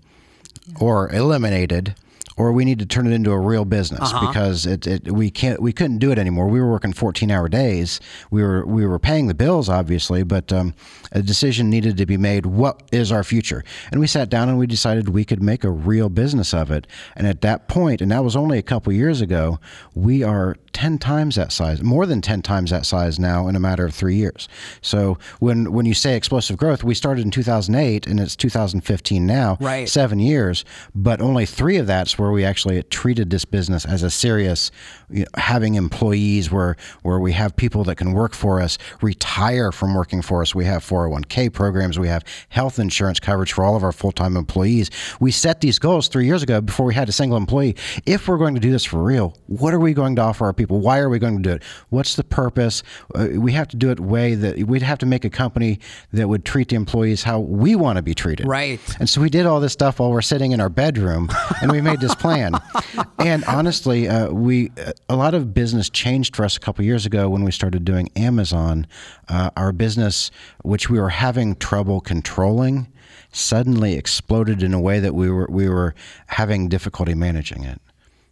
or 0.79 1.11
eliminated 1.11 1.95
or 2.38 2.51
we 2.51 2.65
need 2.65 2.79
to 2.79 2.85
turn 2.85 3.07
it 3.07 3.11
into 3.13 3.31
a 3.31 3.39
real 3.39 3.65
business 3.65 4.11
because 4.27 4.65
it, 4.65 4.88
it 4.88 5.11
we 5.11 5.29
can't 5.29 5.61
we 5.61 5.73
couldn't 5.73 5.97
do 6.00 6.11
it 6.11 6.17
anymore. 6.17 6.47
We 6.47 6.59
were 6.59 6.69
working 6.71 6.93
14 6.93 7.29
hour 7.31 7.47
days. 7.50 8.00
We 8.29 8.41
were 8.43 8.65
we 8.65 8.85
were 8.85 9.00
paying 9.00 9.27
the 9.27 9.33
bills 9.33 9.69
obviously, 9.69 10.23
but 10.23 10.51
um, 10.53 10.73
a 11.11 11.21
decision 11.21 11.69
needed 11.69 11.97
to 11.97 12.05
be 12.05 12.17
made. 12.17 12.45
What 12.45 12.83
is 12.91 13.11
our 13.11 13.23
future? 13.23 13.63
And 13.91 14.00
we 14.00 14.07
sat 14.07 14.29
down 14.29 14.50
and 14.50 14.57
we 14.57 14.67
decided 14.67 15.09
we 15.09 15.25
could 15.25 15.41
make 15.41 15.63
a 15.63 15.69
real 15.71 16.09
business 16.09 16.53
of 16.53 16.71
it. 16.71 16.88
And 17.15 17.27
at 17.27 17.41
that 17.41 17.67
point, 17.67 18.01
and 18.01 18.11
that 18.11 18.23
was 18.23 18.35
only 18.35 18.57
a 18.57 18.63
couple 18.63 18.93
years 18.93 19.21
ago, 19.21 19.59
we 19.93 20.23
are 20.23 20.55
10 20.73 20.97
times 21.00 21.35
that 21.35 21.51
size, 21.51 21.83
more 21.83 22.05
than 22.05 22.21
10 22.21 22.41
times 22.41 22.71
that 22.71 22.85
size 22.85 23.19
now 23.19 23.47
in 23.47 23.55
a 23.55 23.59
matter 23.59 23.85
of 23.85 23.93
three 23.93 24.15
years. 24.15 24.47
So 24.81 25.17
when 25.39 25.71
when 25.73 25.85
you 25.85 25.93
say 25.93 26.15
explosive 26.15 26.57
growth, 26.57 26.83
we 26.83 26.95
started 26.95 27.25
in 27.25 27.31
2008 27.31 28.07
and 28.07 28.19
it's 28.19 28.35
2015 28.35 29.25
now 29.25 29.57
Right. 29.59 29.88
seven 29.89 30.19
years, 30.19 30.63
but 30.95 31.21
only 31.21 31.45
three 31.45 31.77
of 31.77 31.88
that's 31.88 32.17
where 32.21 32.31
we 32.31 32.45
actually 32.45 32.81
treated 32.83 33.29
this 33.29 33.45
business 33.45 33.85
as 33.85 34.03
a 34.03 34.09
serious, 34.09 34.71
you 35.09 35.21
know, 35.21 35.25
having 35.35 35.75
employees 35.75 36.51
where 36.51 36.77
where 37.01 37.19
we 37.19 37.33
have 37.33 37.55
people 37.55 37.83
that 37.85 37.95
can 37.95 38.13
work 38.13 38.33
for 38.33 38.61
us, 38.61 38.77
retire 39.01 39.71
from 39.71 39.95
working 39.95 40.21
for 40.21 40.41
us. 40.41 40.53
We 40.53 40.65
have 40.65 40.83
401k 40.83 41.51
programs, 41.51 41.99
we 41.99 42.07
have 42.07 42.23
health 42.49 42.79
insurance 42.79 43.19
coverage 43.19 43.53
for 43.53 43.63
all 43.63 43.75
of 43.75 43.83
our 43.83 43.91
full 43.91 44.11
time 44.11 44.37
employees. 44.37 44.89
We 45.19 45.31
set 45.31 45.61
these 45.61 45.79
goals 45.79 46.07
three 46.07 46.25
years 46.25 46.43
ago 46.43 46.61
before 46.61 46.85
we 46.85 46.93
had 46.93 47.09
a 47.09 47.11
single 47.11 47.37
employee. 47.37 47.75
If 48.05 48.27
we're 48.27 48.37
going 48.37 48.55
to 48.55 48.61
do 48.61 48.71
this 48.71 48.85
for 48.85 49.01
real, 49.01 49.35
what 49.47 49.73
are 49.73 49.79
we 49.79 49.93
going 49.93 50.15
to 50.17 50.21
offer 50.21 50.45
our 50.45 50.53
people? 50.53 50.79
Why 50.79 50.99
are 50.99 51.09
we 51.09 51.19
going 51.19 51.37
to 51.37 51.49
do 51.49 51.55
it? 51.55 51.63
What's 51.89 52.15
the 52.15 52.23
purpose? 52.23 52.83
Uh, 53.15 53.29
we 53.35 53.51
have 53.53 53.67
to 53.69 53.77
do 53.77 53.89
it 53.89 53.99
way 53.99 54.35
that 54.35 54.59
we'd 54.63 54.81
have 54.81 54.99
to 54.99 55.05
make 55.05 55.25
a 55.25 55.29
company 55.29 55.79
that 56.13 56.27
would 56.27 56.45
treat 56.45 56.69
the 56.69 56.75
employees 56.75 57.23
how 57.23 57.39
we 57.39 57.75
want 57.75 57.97
to 57.97 58.03
be 58.03 58.13
treated. 58.13 58.47
Right. 58.47 58.79
And 58.99 59.09
so 59.09 59.21
we 59.21 59.29
did 59.29 59.45
all 59.45 59.59
this 59.59 59.73
stuff 59.73 59.99
while 59.99 60.11
we're 60.11 60.21
sitting 60.21 60.51
in 60.51 60.61
our 60.61 60.69
bedroom, 60.69 61.29
and 61.61 61.71
we 61.71 61.81
made 61.81 61.99
this 61.99 62.10
plan. 62.15 62.55
and 63.19 63.43
honestly, 63.45 64.07
uh, 64.07 64.31
we 64.31 64.71
a 65.09 65.15
lot 65.15 65.33
of 65.33 65.53
business 65.53 65.89
changed 65.89 66.35
for 66.35 66.45
us 66.45 66.57
a 66.57 66.59
couple 66.59 66.83
years 66.85 67.05
ago 67.05 67.29
when 67.29 67.43
we 67.43 67.51
started 67.51 67.85
doing 67.85 68.09
Amazon. 68.15 68.87
Uh, 69.27 69.49
our 69.55 69.71
business, 69.71 70.31
which 70.63 70.89
we 70.89 70.99
were 70.99 71.09
having 71.09 71.55
trouble 71.55 72.01
controlling, 72.01 72.91
suddenly 73.31 73.95
exploded 73.95 74.63
in 74.63 74.73
a 74.73 74.79
way 74.79 74.99
that 74.99 75.15
we 75.15 75.29
were 75.29 75.47
we 75.49 75.69
were 75.69 75.95
having 76.27 76.69
difficulty 76.69 77.13
managing 77.13 77.63
it. 77.63 77.81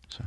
So, 0.09 0.25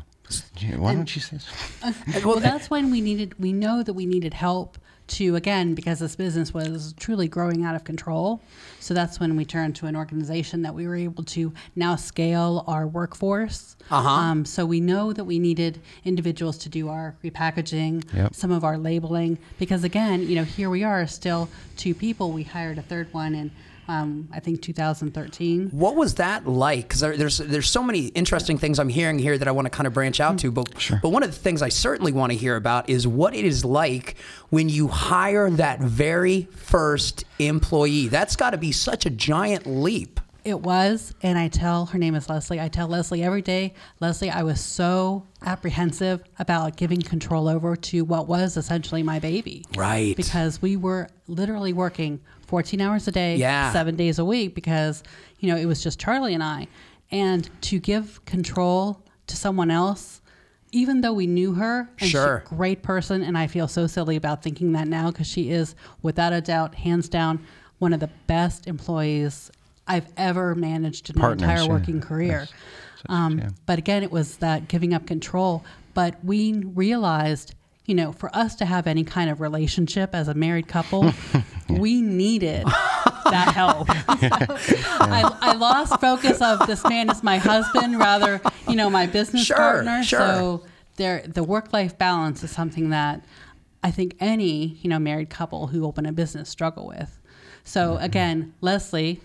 why 0.76 0.94
don't 0.94 1.14
you 1.14 1.20
say? 1.20 1.38
So? 1.38 2.24
well, 2.24 2.40
that's 2.40 2.70
when 2.70 2.90
we 2.90 3.00
needed. 3.00 3.38
We 3.38 3.52
know 3.52 3.82
that 3.82 3.92
we 3.92 4.06
needed 4.06 4.34
help 4.34 4.78
to 5.12 5.36
again 5.36 5.74
because 5.74 5.98
this 5.98 6.16
business 6.16 6.52
was 6.54 6.94
truly 6.98 7.28
growing 7.28 7.64
out 7.64 7.74
of 7.74 7.84
control. 7.84 8.40
So 8.80 8.94
that's 8.94 9.20
when 9.20 9.36
we 9.36 9.44
turned 9.44 9.76
to 9.76 9.86
an 9.86 9.96
organization 9.96 10.62
that 10.62 10.74
we 10.74 10.86
were 10.86 10.96
able 10.96 11.24
to 11.24 11.52
now 11.76 11.96
scale 11.96 12.64
our 12.66 12.86
workforce. 12.86 13.76
Uh-huh. 13.90 14.08
Um, 14.08 14.44
so 14.44 14.64
we 14.66 14.80
know 14.80 15.12
that 15.12 15.24
we 15.24 15.38
needed 15.38 15.80
individuals 16.04 16.58
to 16.58 16.68
do 16.68 16.88
our 16.88 17.14
repackaging, 17.24 18.04
Yep. 18.14 18.34
some 18.34 18.50
of 18.50 18.64
our 18.64 18.78
labeling, 18.78 19.38
because 19.58 19.84
again, 19.84 20.26
you 20.28 20.34
know, 20.34 20.44
here 20.44 20.70
we 20.70 20.82
are 20.84 21.06
still 21.06 21.48
two 21.76 21.94
people. 21.94 22.32
We 22.32 22.42
hired 22.44 22.78
a 22.78 22.82
third 22.82 23.12
one 23.12 23.34
in 23.34 23.50
um, 23.88 24.28
I 24.32 24.40
think 24.40 24.62
2013. 24.62 25.70
What 25.70 25.96
was 25.96 26.14
that 26.14 26.46
like? 26.46 26.88
Because 26.88 27.00
there, 27.00 27.16
there's 27.16 27.38
there's 27.38 27.68
so 27.68 27.82
many 27.82 28.06
interesting 28.08 28.58
things 28.58 28.78
I'm 28.78 28.88
hearing 28.88 29.18
here 29.18 29.36
that 29.36 29.48
I 29.48 29.50
want 29.50 29.66
to 29.66 29.70
kind 29.70 29.86
of 29.86 29.92
branch 29.92 30.20
out 30.20 30.38
to. 30.38 30.50
But 30.50 30.72
but 31.02 31.10
one 31.10 31.22
of 31.22 31.30
the 31.30 31.36
things 31.38 31.62
I 31.62 31.68
certainly 31.68 32.12
want 32.12 32.32
to 32.32 32.38
hear 32.38 32.56
about 32.56 32.88
is 32.88 33.06
what 33.06 33.34
it 33.34 33.44
is 33.44 33.64
like 33.64 34.16
when 34.50 34.68
you 34.68 34.88
hire 34.88 35.50
that 35.50 35.80
very 35.80 36.48
first 36.52 37.24
employee. 37.38 38.08
That's 38.08 38.36
got 38.36 38.50
to 38.50 38.58
be 38.58 38.72
such 38.72 39.06
a 39.06 39.10
giant 39.10 39.66
leap. 39.66 40.20
It 40.44 40.60
was, 40.60 41.14
and 41.22 41.38
I 41.38 41.46
tell 41.46 41.86
her 41.86 41.98
name 41.98 42.16
is 42.16 42.28
Leslie. 42.28 42.60
I 42.60 42.66
tell 42.66 42.88
Leslie 42.88 43.22
every 43.22 43.42
day, 43.42 43.74
Leslie, 44.00 44.28
I 44.28 44.42
was 44.42 44.60
so 44.60 45.24
apprehensive 45.46 46.24
about 46.40 46.76
giving 46.76 47.00
control 47.00 47.48
over 47.48 47.76
to 47.76 48.04
what 48.04 48.26
was 48.26 48.56
essentially 48.56 49.04
my 49.04 49.20
baby. 49.20 49.64
Right. 49.76 50.16
Because 50.16 50.60
we 50.60 50.76
were 50.76 51.08
literally 51.28 51.72
working 51.72 52.20
14 52.52 52.82
hours 52.82 53.08
a 53.08 53.10
day, 53.10 53.36
Yeah. 53.36 53.72
seven 53.72 53.96
days 53.96 54.18
a 54.18 54.26
week, 54.26 54.54
because, 54.54 55.02
you 55.40 55.48
know, 55.48 55.56
it 55.56 55.64
was 55.64 55.82
just 55.82 55.98
Charlie 55.98 56.34
and 56.34 56.42
I. 56.42 56.66
And 57.10 57.48
to 57.62 57.78
give 57.78 58.22
control 58.26 59.00
to 59.28 59.36
someone 59.38 59.70
else, 59.70 60.20
even 60.70 61.00
though 61.00 61.14
we 61.14 61.26
knew 61.26 61.54
her, 61.54 61.88
and 61.98 62.10
Sure. 62.10 62.42
she's 62.44 62.52
a 62.52 62.54
great 62.54 62.82
person, 62.82 63.22
and 63.22 63.38
I 63.38 63.46
feel 63.46 63.68
so 63.68 63.86
silly 63.86 64.16
about 64.16 64.42
thinking 64.42 64.72
that 64.72 64.86
now 64.86 65.10
because 65.10 65.26
she 65.26 65.48
is, 65.48 65.74
without 66.02 66.34
a 66.34 66.42
doubt, 66.42 66.74
hands 66.74 67.08
down, 67.08 67.40
one 67.78 67.94
of 67.94 68.00
the 68.00 68.10
best 68.26 68.66
employees 68.66 69.50
I've 69.86 70.12
ever 70.18 70.54
managed 70.54 71.08
in 71.08 71.16
Partners, 71.18 71.46
my 71.46 71.52
entire 71.54 71.66
yeah. 71.66 71.72
working 71.72 72.02
career. 72.02 72.48
Um, 73.08 73.54
but 73.64 73.78
again, 73.78 74.02
it 74.02 74.12
was 74.12 74.36
that 74.36 74.68
giving 74.68 74.92
up 74.92 75.06
control. 75.06 75.64
But 75.94 76.22
we 76.22 76.52
realized, 76.52 77.54
you 77.86 77.94
know, 77.94 78.12
for 78.12 78.34
us 78.34 78.54
to 78.56 78.64
have 78.64 78.86
any 78.86 79.04
kind 79.04 79.28
of 79.28 79.40
relationship 79.40 80.14
as 80.14 80.28
a 80.28 80.34
married 80.34 80.68
couple, 80.68 81.12
we 81.68 82.00
needed 82.00 82.64
that 82.64 83.52
help. 83.54 83.86
I, 83.90 85.36
I 85.40 85.52
lost 85.54 86.00
focus 86.00 86.40
of 86.40 86.66
this 86.66 86.84
man 86.84 87.10
is 87.10 87.22
my 87.22 87.38
husband, 87.38 87.98
rather, 87.98 88.40
you 88.68 88.76
know, 88.76 88.88
my 88.88 89.06
business 89.06 89.46
Sure, 89.46 89.56
partner. 89.56 90.02
sure. 90.04 90.20
So 90.20 90.64
there, 90.96 91.24
the 91.26 91.42
work-life 91.42 91.98
balance 91.98 92.42
is 92.42 92.50
something 92.50 92.90
that 92.90 93.24
I 93.82 93.90
think 93.90 94.16
any, 94.20 94.78
you 94.82 94.88
know, 94.88 94.98
married 94.98 95.30
couple 95.30 95.66
who 95.66 95.84
open 95.84 96.06
a 96.06 96.12
business 96.12 96.48
struggle 96.48 96.86
with. 96.86 97.18
So 97.64 97.94
mm-hmm. 97.94 98.04
again, 98.04 98.54
Leslie, 98.60 99.20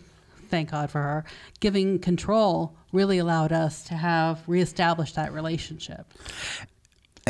thank 0.50 0.72
God 0.72 0.90
for 0.90 1.02
her, 1.02 1.26
giving 1.60 2.00
control 2.00 2.76
really 2.92 3.18
allowed 3.18 3.52
us 3.52 3.84
to 3.84 3.94
have 3.94 4.42
reestablished 4.48 5.16
that 5.16 5.34
relationship. 5.34 6.12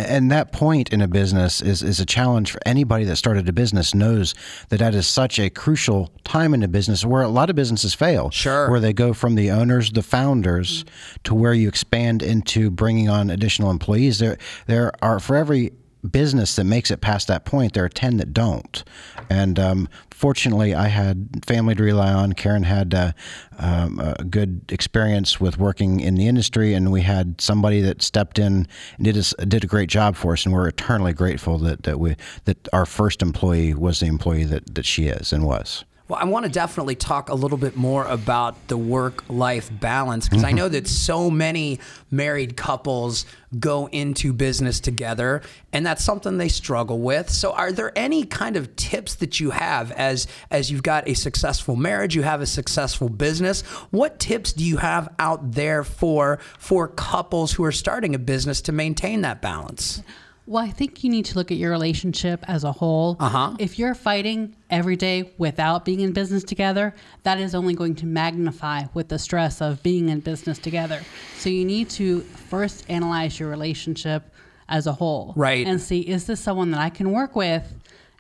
And 0.05 0.31
that 0.31 0.51
point 0.51 0.89
in 0.89 1.01
a 1.01 1.07
business 1.07 1.61
is, 1.61 1.83
is 1.83 1.99
a 1.99 2.05
challenge 2.05 2.51
for 2.51 2.59
anybody 2.65 3.05
that 3.05 3.15
started 3.15 3.47
a 3.49 3.53
business 3.53 3.93
knows 3.93 4.35
that 4.69 4.79
that 4.79 4.93
is 4.93 5.07
such 5.07 5.39
a 5.39 5.49
crucial 5.49 6.11
time 6.23 6.53
in 6.53 6.63
a 6.63 6.67
business 6.67 7.05
where 7.05 7.21
a 7.21 7.27
lot 7.27 7.49
of 7.49 7.55
businesses 7.55 7.93
fail 7.93 8.29
Sure. 8.29 8.69
where 8.69 8.79
they 8.79 8.93
go 8.93 9.13
from 9.13 9.35
the 9.35 9.51
owners 9.51 9.91
the 9.91 10.03
founders 10.03 10.83
mm-hmm. 10.83 11.15
to 11.23 11.35
where 11.35 11.53
you 11.53 11.67
expand 11.67 12.21
into 12.21 12.69
bringing 12.69 13.09
on 13.09 13.29
additional 13.29 13.71
employees 13.71 14.19
there 14.19 14.37
there 14.67 14.91
are 15.01 15.19
for 15.19 15.35
every 15.35 15.71
business 16.07 16.55
that 16.55 16.63
makes 16.63 16.91
it 16.91 17.01
past 17.01 17.27
that 17.27 17.45
point 17.45 17.73
there 17.73 17.83
are 17.83 17.89
10 17.89 18.17
that 18.17 18.33
don't. 18.33 18.83
And 19.29 19.59
um, 19.59 19.89
fortunately 20.11 20.73
i 20.73 20.87
had 20.87 21.45
family 21.45 21.75
to 21.75 21.83
rely 21.83 22.11
on. 22.11 22.33
Karen 22.33 22.63
had 22.63 22.93
uh, 22.93 23.11
um, 23.59 23.99
a 23.99 24.23
good 24.23 24.61
experience 24.69 25.39
with 25.39 25.57
working 25.57 25.99
in 25.99 26.15
the 26.15 26.27
industry 26.27 26.73
and 26.73 26.91
we 26.91 27.01
had 27.01 27.39
somebody 27.39 27.81
that 27.81 28.01
stepped 28.01 28.39
in 28.39 28.67
and 28.97 29.03
did 29.03 29.17
a, 29.17 29.45
did 29.45 29.63
a 29.63 29.67
great 29.67 29.89
job 29.89 30.15
for 30.15 30.33
us 30.33 30.45
and 30.45 30.53
we're 30.53 30.67
eternally 30.67 31.13
grateful 31.13 31.57
that, 31.59 31.83
that 31.83 31.99
we 31.99 32.15
that 32.45 32.67
our 32.73 32.85
first 32.85 33.21
employee 33.21 33.73
was 33.73 33.99
the 33.99 34.07
employee 34.07 34.43
that, 34.43 34.73
that 34.73 34.85
she 34.85 35.07
is 35.07 35.31
and 35.31 35.45
was 35.45 35.85
Well, 36.07 36.19
I 36.21 36.23
want 36.23 36.45
to 36.45 36.51
definitely 36.51 36.95
talk 36.95 37.27
a 37.27 37.33
little 37.33 37.57
bit 37.57 37.75
more 37.75 38.05
about 38.05 38.69
the 38.69 38.77
work 38.77 39.25
life 39.27 39.69
balance 39.71 40.29
because 40.29 40.43
I 40.43 40.49
mm-hmm. 40.49 40.57
know 40.57 40.69
that 40.69 40.87
so 40.87 41.29
many 41.29 41.81
married 42.09 42.55
couples 42.55 43.25
go 43.59 43.87
into 43.87 44.31
business 44.31 44.79
together 44.79 45.41
and 45.73 45.85
that's 45.85 46.03
something 46.03 46.37
they 46.37 46.47
struggle 46.47 46.99
with. 46.99 47.29
So 47.29 47.51
are 47.51 47.73
there 47.73 47.91
any 47.97 48.23
kind 48.23 48.55
of 48.55 48.73
tips 48.77 49.15
that 49.15 49.41
you 49.41 49.49
have 49.49 49.91
as 49.91 50.27
as 50.49 50.71
you've 50.71 50.83
got 50.83 51.09
a 51.09 51.13
successful 51.13 51.75
marriage, 51.75 52.15
you 52.15 52.23
have 52.23 52.39
a 52.39 52.45
successful 52.45 53.09
business? 53.09 53.61
What 53.91 54.17
tips 54.17 54.53
do 54.53 54.63
you 54.63 54.77
have 54.77 55.13
out 55.19 55.51
there 55.51 55.83
for 55.83 56.39
for 56.57 56.87
couples 56.87 57.51
who 57.51 57.65
are 57.65 57.71
starting 57.73 58.15
a 58.15 58.19
business 58.19 58.61
to 58.61 58.71
maintain 58.71 59.21
that 59.21 59.41
balance? 59.41 60.01
Well, 60.47 60.63
I 60.63 60.69
think 60.69 61.03
you 61.03 61.09
need 61.09 61.25
to 61.25 61.35
look 61.35 61.51
at 61.51 61.57
your 61.57 61.71
relationship 61.71 62.45
as 62.47 62.63
a 62.63 62.71
whole. 62.71 63.17
Uh-huh. 63.19 63.55
If 63.59 63.77
you're 63.77 63.93
fighting 63.93 64.55
every 64.69 64.95
day 64.95 65.33
without 65.37 65.83
being 65.83 65.99
in 65.99 66.13
business 66.13 66.41
together, 66.45 66.95
that 67.23 67.37
is 67.37 67.53
only 67.53 67.73
going 67.73 67.95
to 67.95 68.05
magnify 68.05 68.85
with 68.93 69.09
the 69.09 69.19
stress 69.19 69.61
of 69.61 69.83
being 69.83 70.07
in 70.07 70.21
business 70.21 70.57
together. 70.57 71.01
So 71.37 71.49
you 71.49 71.65
need 71.65 71.89
to 71.91 72.21
first 72.21 72.89
analyze 72.89 73.37
your 73.37 73.49
relationship 73.49 74.33
as 74.69 74.87
a 74.87 74.93
whole. 74.93 75.33
Right. 75.35 75.67
And 75.67 75.81
see 75.81 75.99
is 75.99 76.27
this 76.27 76.39
someone 76.39 76.71
that 76.71 76.79
I 76.79 76.91
can 76.91 77.11
work 77.11 77.35
with, 77.35 77.73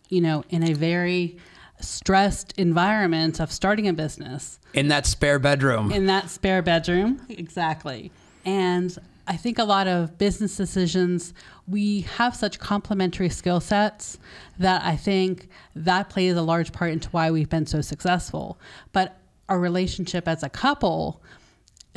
you 0.09 0.19
know, 0.19 0.43
in 0.49 0.63
a 0.63 0.73
very 0.73 1.37
stressed 1.79 2.53
environment 2.57 3.39
of 3.39 3.51
starting 3.51 3.87
a 3.87 3.93
business 3.93 4.59
In 4.73 4.89
that 4.89 5.05
spare 5.05 5.39
bedroom. 5.39 5.91
in 5.93 6.07
that 6.07 6.29
spare 6.29 6.61
bedroom. 6.61 7.21
Exactly. 7.29 8.11
And 8.43 8.97
I 9.27 9.35
think 9.35 9.59
a 9.59 9.65
lot 9.65 9.87
of 9.87 10.17
business 10.17 10.55
decisions, 10.55 11.33
we 11.67 12.01
have 12.01 12.33
such 12.33 12.59
complementary 12.59 13.27
skill 13.27 13.59
sets 13.59 14.17
that 14.57 14.83
I 14.85 14.95
think 14.95 15.49
that 15.75 16.09
plays 16.09 16.35
a 16.35 16.41
large 16.41 16.71
part 16.71 16.91
into 16.91 17.09
why 17.09 17.29
we've 17.29 17.49
been 17.49 17.65
so 17.65 17.81
successful. 17.81 18.57
But 18.93 19.19
our 19.49 19.59
relationship 19.59 20.29
as 20.29 20.43
a 20.43 20.49
couple, 20.49 21.21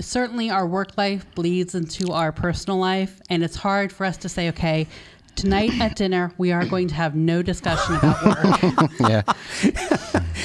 certainly 0.00 0.50
our 0.50 0.66
work 0.66 0.98
life 0.98 1.24
bleeds 1.36 1.76
into 1.76 2.12
our 2.12 2.32
personal 2.32 2.78
life. 2.78 3.20
And 3.30 3.44
it's 3.44 3.56
hard 3.56 3.92
for 3.92 4.04
us 4.04 4.16
to 4.18 4.28
say, 4.28 4.48
okay, 4.48 4.88
tonight 5.36 5.78
at 5.80 5.96
dinner, 5.96 6.32
we 6.38 6.52
are 6.52 6.64
going 6.66 6.88
to 6.88 6.94
have 6.94 7.14
no 7.14 7.42
discussion 7.42 7.96
about 7.96 8.24
work. 8.24 8.90
yeah 9.00 9.22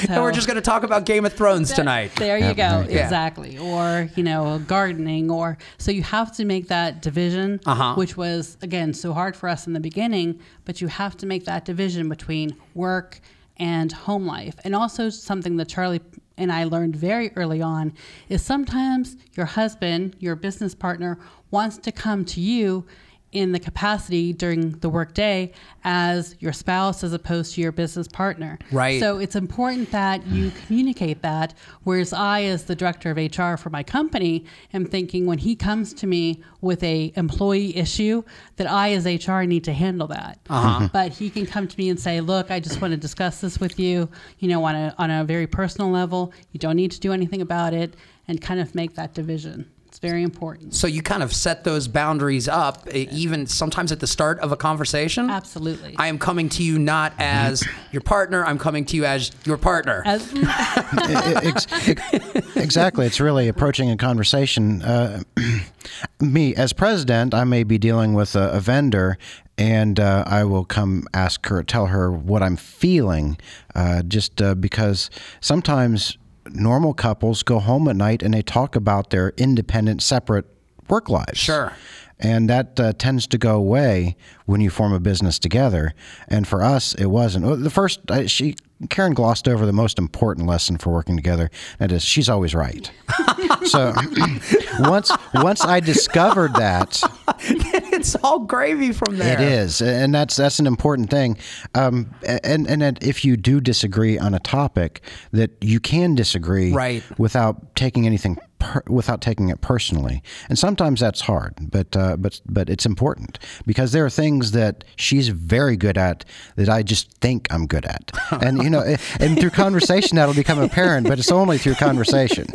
and 0.10 0.22
we're 0.22 0.32
just 0.32 0.48
going 0.48 0.56
to 0.56 0.62
talk 0.62 0.84
about 0.84 1.06
Game 1.06 1.26
of 1.26 1.34
Thrones 1.34 1.72
tonight. 1.74 2.12
There 2.16 2.38
you 2.38 2.54
go. 2.54 2.56
there 2.56 2.82
you 2.84 2.88
go. 2.90 2.94
Exactly. 3.04 3.58
Or, 3.58 4.10
you 4.16 4.24
know, 4.24 4.60
gardening 4.60 5.30
or 5.30 5.58
so 5.78 5.92
you 5.92 6.04
have 6.04 6.36
to 6.38 6.46
make 6.46 6.68
that 6.68 7.02
division, 7.02 7.60
Uh-huh. 7.66 7.96
which 7.96 8.18
was 8.18 8.58
again 8.62 8.94
so 8.94 9.14
hard 9.14 9.36
for 9.36 9.50
us 9.50 9.68
in 9.68 9.74
the 9.74 9.80
beginning, 9.80 10.40
but 10.66 10.82
you 10.82 10.88
have 10.88 11.16
to 11.18 11.26
make 11.26 11.46
that 11.46 11.66
division 11.66 12.10
between 12.10 12.56
work 12.74 13.20
and 13.58 13.92
home 13.92 14.26
life. 14.26 14.56
And 14.64 14.76
also 14.76 15.10
something 15.10 15.58
that 15.58 15.70
Charlie 15.70 16.02
and 16.38 16.52
I 16.52 16.66
learned 16.66 16.96
very 16.96 17.32
early 17.36 17.62
on 17.62 17.94
is 18.28 18.42
sometimes 18.42 19.16
your 19.34 19.46
husband, 19.46 20.16
your 20.20 20.36
business 20.36 20.76
partner 20.76 21.18
wants 21.52 21.78
to 21.78 21.92
come 21.92 22.26
to 22.26 22.42
you 22.42 22.86
in 23.32 23.52
the 23.52 23.60
capacity 23.60 24.32
during 24.32 24.72
the 24.80 24.90
workday 24.90 25.52
as 25.84 26.36
your 26.40 26.54
spouse 26.54 27.04
as 27.04 27.12
opposed 27.12 27.54
to 27.54 27.62
your 27.62 27.72
business 27.72 28.08
partner. 28.08 28.58
Right. 28.72 29.00
So 29.00 29.20
it's 29.20 29.36
important 29.36 29.92
that 29.92 30.26
you 30.28 30.52
communicate 30.66 31.22
that. 31.22 31.54
Whereas 31.84 32.14
I, 32.14 32.44
as 32.44 32.64
the 32.64 32.76
director 32.76 33.12
of 33.12 33.18
HR 33.18 33.58
for 33.58 33.70
my 33.70 33.84
company, 33.84 34.46
am 34.74 34.86
thinking 34.86 35.26
when 35.26 35.38
he 35.38 35.56
comes 35.56 35.94
to 35.96 36.08
me 36.08 36.42
with 36.62 36.82
a 36.82 37.12
employee 37.16 37.76
issue, 37.76 38.24
that 38.56 38.72
I, 38.72 38.94
as 38.94 39.06
HR, 39.06 39.42
need 39.42 39.66
to 39.66 39.74
handle 39.74 40.08
that. 40.08 40.40
Uh-huh. 40.50 40.90
But 40.94 41.12
he 41.12 41.30
can 41.30 41.46
come 41.46 41.68
to 41.68 41.78
me 41.78 41.90
and 41.90 42.00
say, 42.00 42.22
"Look, 42.22 42.52
I 42.52 42.60
just 42.62 42.82
want 42.82 42.92
to 42.92 42.98
discuss 42.98 43.42
this 43.42 43.60
with 43.60 43.80
you. 43.80 44.10
You 44.40 44.48
know, 44.48 44.64
on 44.64 44.76
a 44.76 44.96
on 44.98 45.12
a 45.12 45.26
very 45.26 45.48
personal 45.48 45.92
level. 45.92 46.32
You 46.52 46.60
don't 46.60 46.78
need 46.78 46.92
to 46.92 47.00
do 47.00 47.12
anything 47.12 47.42
about 47.42 47.74
it, 47.74 47.96
and 48.28 48.42
kind 48.42 48.62
of 48.62 48.74
make 48.76 48.96
that 48.96 49.14
division. 49.14 49.70
It's 49.96 50.02
very 50.02 50.24
important. 50.24 50.76
So 50.76 50.88
you 50.88 51.02
kind 51.02 51.24
of 51.24 51.34
set 51.34 51.64
those 51.64 51.88
boundaries 51.88 52.50
up, 52.50 52.86
even 52.94 53.48
sometimes 53.48 53.94
at 53.94 54.02
the 54.02 54.08
start 54.08 54.38
of 54.40 54.52
a 54.52 54.58
conversation. 54.58 55.30
Absolutely. 55.30 55.96
I 55.98 56.08
am 56.08 56.20
coming 56.20 56.50
to 56.50 56.64
you 56.64 56.78
not 56.78 57.14
as 57.18 57.66
your 57.94 58.02
partner. 58.02 58.44
I'm 58.44 58.58
coming 58.58 58.84
to 58.88 58.98
you 58.98 59.06
as 59.06 59.32
your 59.46 59.58
partner. 59.58 60.04
As, 60.06 60.30
Ex- 60.36 61.68
ex- 61.88 62.58
exactly. 62.58 63.06
It's 63.06 63.22
really 63.22 63.48
approaching 63.48 63.90
a 63.90 63.96
conversation. 63.96 64.82
Uh, 64.82 65.24
me, 66.20 66.54
as 66.56 66.74
president, 66.74 67.34
I 67.34 67.46
may 67.46 67.64
be 67.64 67.78
dealing 67.78 68.14
with 68.14 68.36
a, 68.36 68.50
a 68.50 68.60
vendor, 68.60 69.18
and 69.58 69.98
uh, 69.98 70.26
I 70.28 70.44
will 70.44 70.66
come 70.66 71.08
ask 71.14 71.46
her, 71.46 71.64
tell 71.64 71.86
her 71.86 72.12
what 72.12 72.44
I'm 72.44 72.58
feeling, 72.58 73.38
uh, 73.74 74.02
just 74.02 74.42
uh, 74.42 74.56
because 74.56 75.10
sometimes 75.40 76.18
normal 76.50 76.94
couples 76.94 77.44
go 77.44 77.60
home 77.60 77.88
at 77.88 77.96
night 77.96 78.24
and 78.24 78.34
they 78.34 78.42
talk 78.42 78.76
about 78.76 79.10
their 79.10 79.34
independent, 79.38 80.02
separate 80.02 80.46
work 80.90 81.10
lives. 81.10 81.40
Sure. 81.40 81.74
And 82.20 82.50
that 82.50 82.80
uh, 82.80 82.94
tends 82.94 83.28
to 83.28 83.38
go 83.38 83.56
away 83.56 84.16
when 84.46 84.62
you 84.62 84.70
form 84.70 84.94
a 84.94 85.00
business 85.00 85.38
together. 85.38 85.94
And 86.28 86.48
for 86.48 86.64
us, 86.64 86.94
it 86.96 87.08
wasn't. 87.08 87.64
The 87.64 87.70
first, 87.70 88.00
she 88.28 88.56
Karen 88.90 89.14
glossed 89.14 89.48
over 89.48 89.66
the 89.66 89.74
most 89.74 89.98
important 90.00 90.48
lesson 90.48 90.78
for 90.78 90.92
working 90.92 91.16
together. 91.16 91.50
That 91.80 91.92
is, 91.92 92.04
she's 92.04 92.30
always 92.30 92.54
right. 92.56 92.92
so 93.66 93.94
once 94.80 95.12
once 95.34 95.64
I 95.64 95.80
discovered 95.80 96.54
that, 96.56 97.02
it's 97.40 98.16
all 98.24 98.40
gravy 98.40 98.92
from 98.92 99.18
there. 99.18 99.34
it 99.34 99.42
is, 99.42 99.82
and 99.82 100.14
that's 100.14 100.36
that's 100.36 100.60
an 100.60 100.68
important 100.68 101.10
thing. 101.10 101.38
Um, 101.74 102.12
and 102.44 102.68
and 102.68 102.82
that 102.82 103.04
if 103.04 103.24
you 103.26 103.38
do 103.38 103.60
disagree 103.62 104.18
on 104.18 104.34
a 104.34 104.40
topic, 104.40 105.02
that 105.32 105.52
you 105.62 105.80
can 105.80 106.16
disagree 106.16 106.72
Right. 106.72 107.04
without 107.18 107.76
taking 107.76 108.06
anything. 108.06 108.38
Per, 108.58 108.82
without 108.88 109.20
taking 109.20 109.50
it 109.50 109.60
personally, 109.60 110.24
and 110.48 110.58
sometimes 110.58 111.02
that's 111.02 111.20
hard, 111.20 111.54
but 111.60 111.94
uh, 111.98 112.16
but 112.16 112.40
but 112.46 112.70
it's 112.70 112.86
important 112.86 113.38
because 113.68 113.92
there 113.92 114.06
are 114.06 114.10
things 114.10 114.52
that 114.52 114.86
she's 114.96 115.28
very 115.28 115.76
good 115.76 115.98
at 115.98 116.24
that 116.56 116.70
I 116.70 116.82
just 116.82 117.12
think 117.20 117.54
I'm 117.54 117.68
good 117.68 117.84
at, 117.86 118.12
and 118.32 118.64
you 118.64 118.70
know, 118.76 118.82
eh, 118.84 118.98
and 119.20 119.40
through 119.40 119.52
conversation 119.52 120.16
that'll 120.18 120.36
become 120.36 120.60
apparent, 120.60 121.08
but 121.08 121.20
it's 121.20 121.32
only 121.32 121.58
through 121.58 121.76
conversation. 121.76 122.48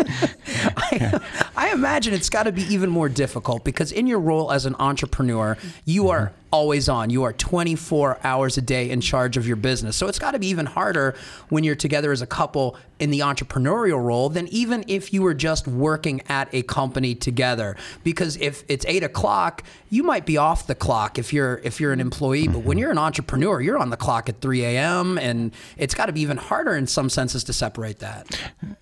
I, 0.77 1.21
I 1.57 1.73
imagine 1.73 2.15
it's 2.15 2.31
got 2.31 2.45
to 2.45 2.53
be 2.53 2.63
even 2.63 2.91
more 2.91 3.09
difficult 3.09 3.65
because 3.65 3.93
in 3.93 4.07
your 4.07 4.21
role 4.21 4.53
as 4.53 4.67
an 4.67 4.77
entrepreneur, 4.79 5.57
you 5.85 6.09
are 6.09 6.33
always 6.51 6.89
on. 6.89 7.11
You 7.11 7.23
are 7.25 7.33
24 7.33 8.19
hours 8.25 8.59
a 8.59 8.63
day 8.63 8.91
in 8.91 9.01
charge 9.01 9.37
of 9.37 9.47
your 9.47 9.57
business. 9.57 9.97
So 9.97 10.07
it's 10.09 10.19
got 10.19 10.33
to 10.33 10.39
be 10.39 10.49
even 10.49 10.67
harder 10.67 11.15
when 11.49 11.65
you're 11.65 11.75
together 11.77 12.13
as 12.13 12.23
a 12.23 12.27
couple 12.27 12.77
in 12.99 13.11
the 13.11 13.21
entrepreneurial 13.21 14.03
role 14.05 14.29
than 14.29 14.47
even 14.49 14.85
if 14.87 15.13
you 15.13 15.23
were 15.23 15.33
just 15.33 15.67
working 15.67 16.21
at 16.29 16.49
a 16.53 16.63
company 16.63 17.15
together. 17.15 17.77
Because 18.05 18.37
if 18.37 18.63
it's 18.69 18.85
eight 18.87 19.03
o'clock, 19.03 19.63
you 19.89 20.03
might 20.03 20.27
be 20.27 20.37
off 20.37 20.67
the 20.67 20.75
clock 20.75 21.19
if 21.19 21.33
you're 21.33 21.61
if 21.65 21.81
you're 21.81 21.93
an 21.93 22.01
employee. 22.01 22.47
But 22.49 22.59
when 22.59 22.77
you're 22.79 22.91
an 22.91 22.99
entrepreneur, 22.99 23.61
you're 23.61 23.79
on 23.79 23.89
the 23.91 23.97
clock 23.97 24.29
at 24.29 24.41
3 24.41 24.65
a.m. 24.65 25.19
and 25.19 25.53
it's 25.79 25.95
got 25.95 26.07
to 26.07 26.13
be 26.13 26.21
even 26.21 26.37
harder 26.37 26.77
in 26.77 26.87
some 26.87 27.09
senses 27.09 27.43
to 27.45 27.53
separate 27.55 28.01
that. 28.01 28.27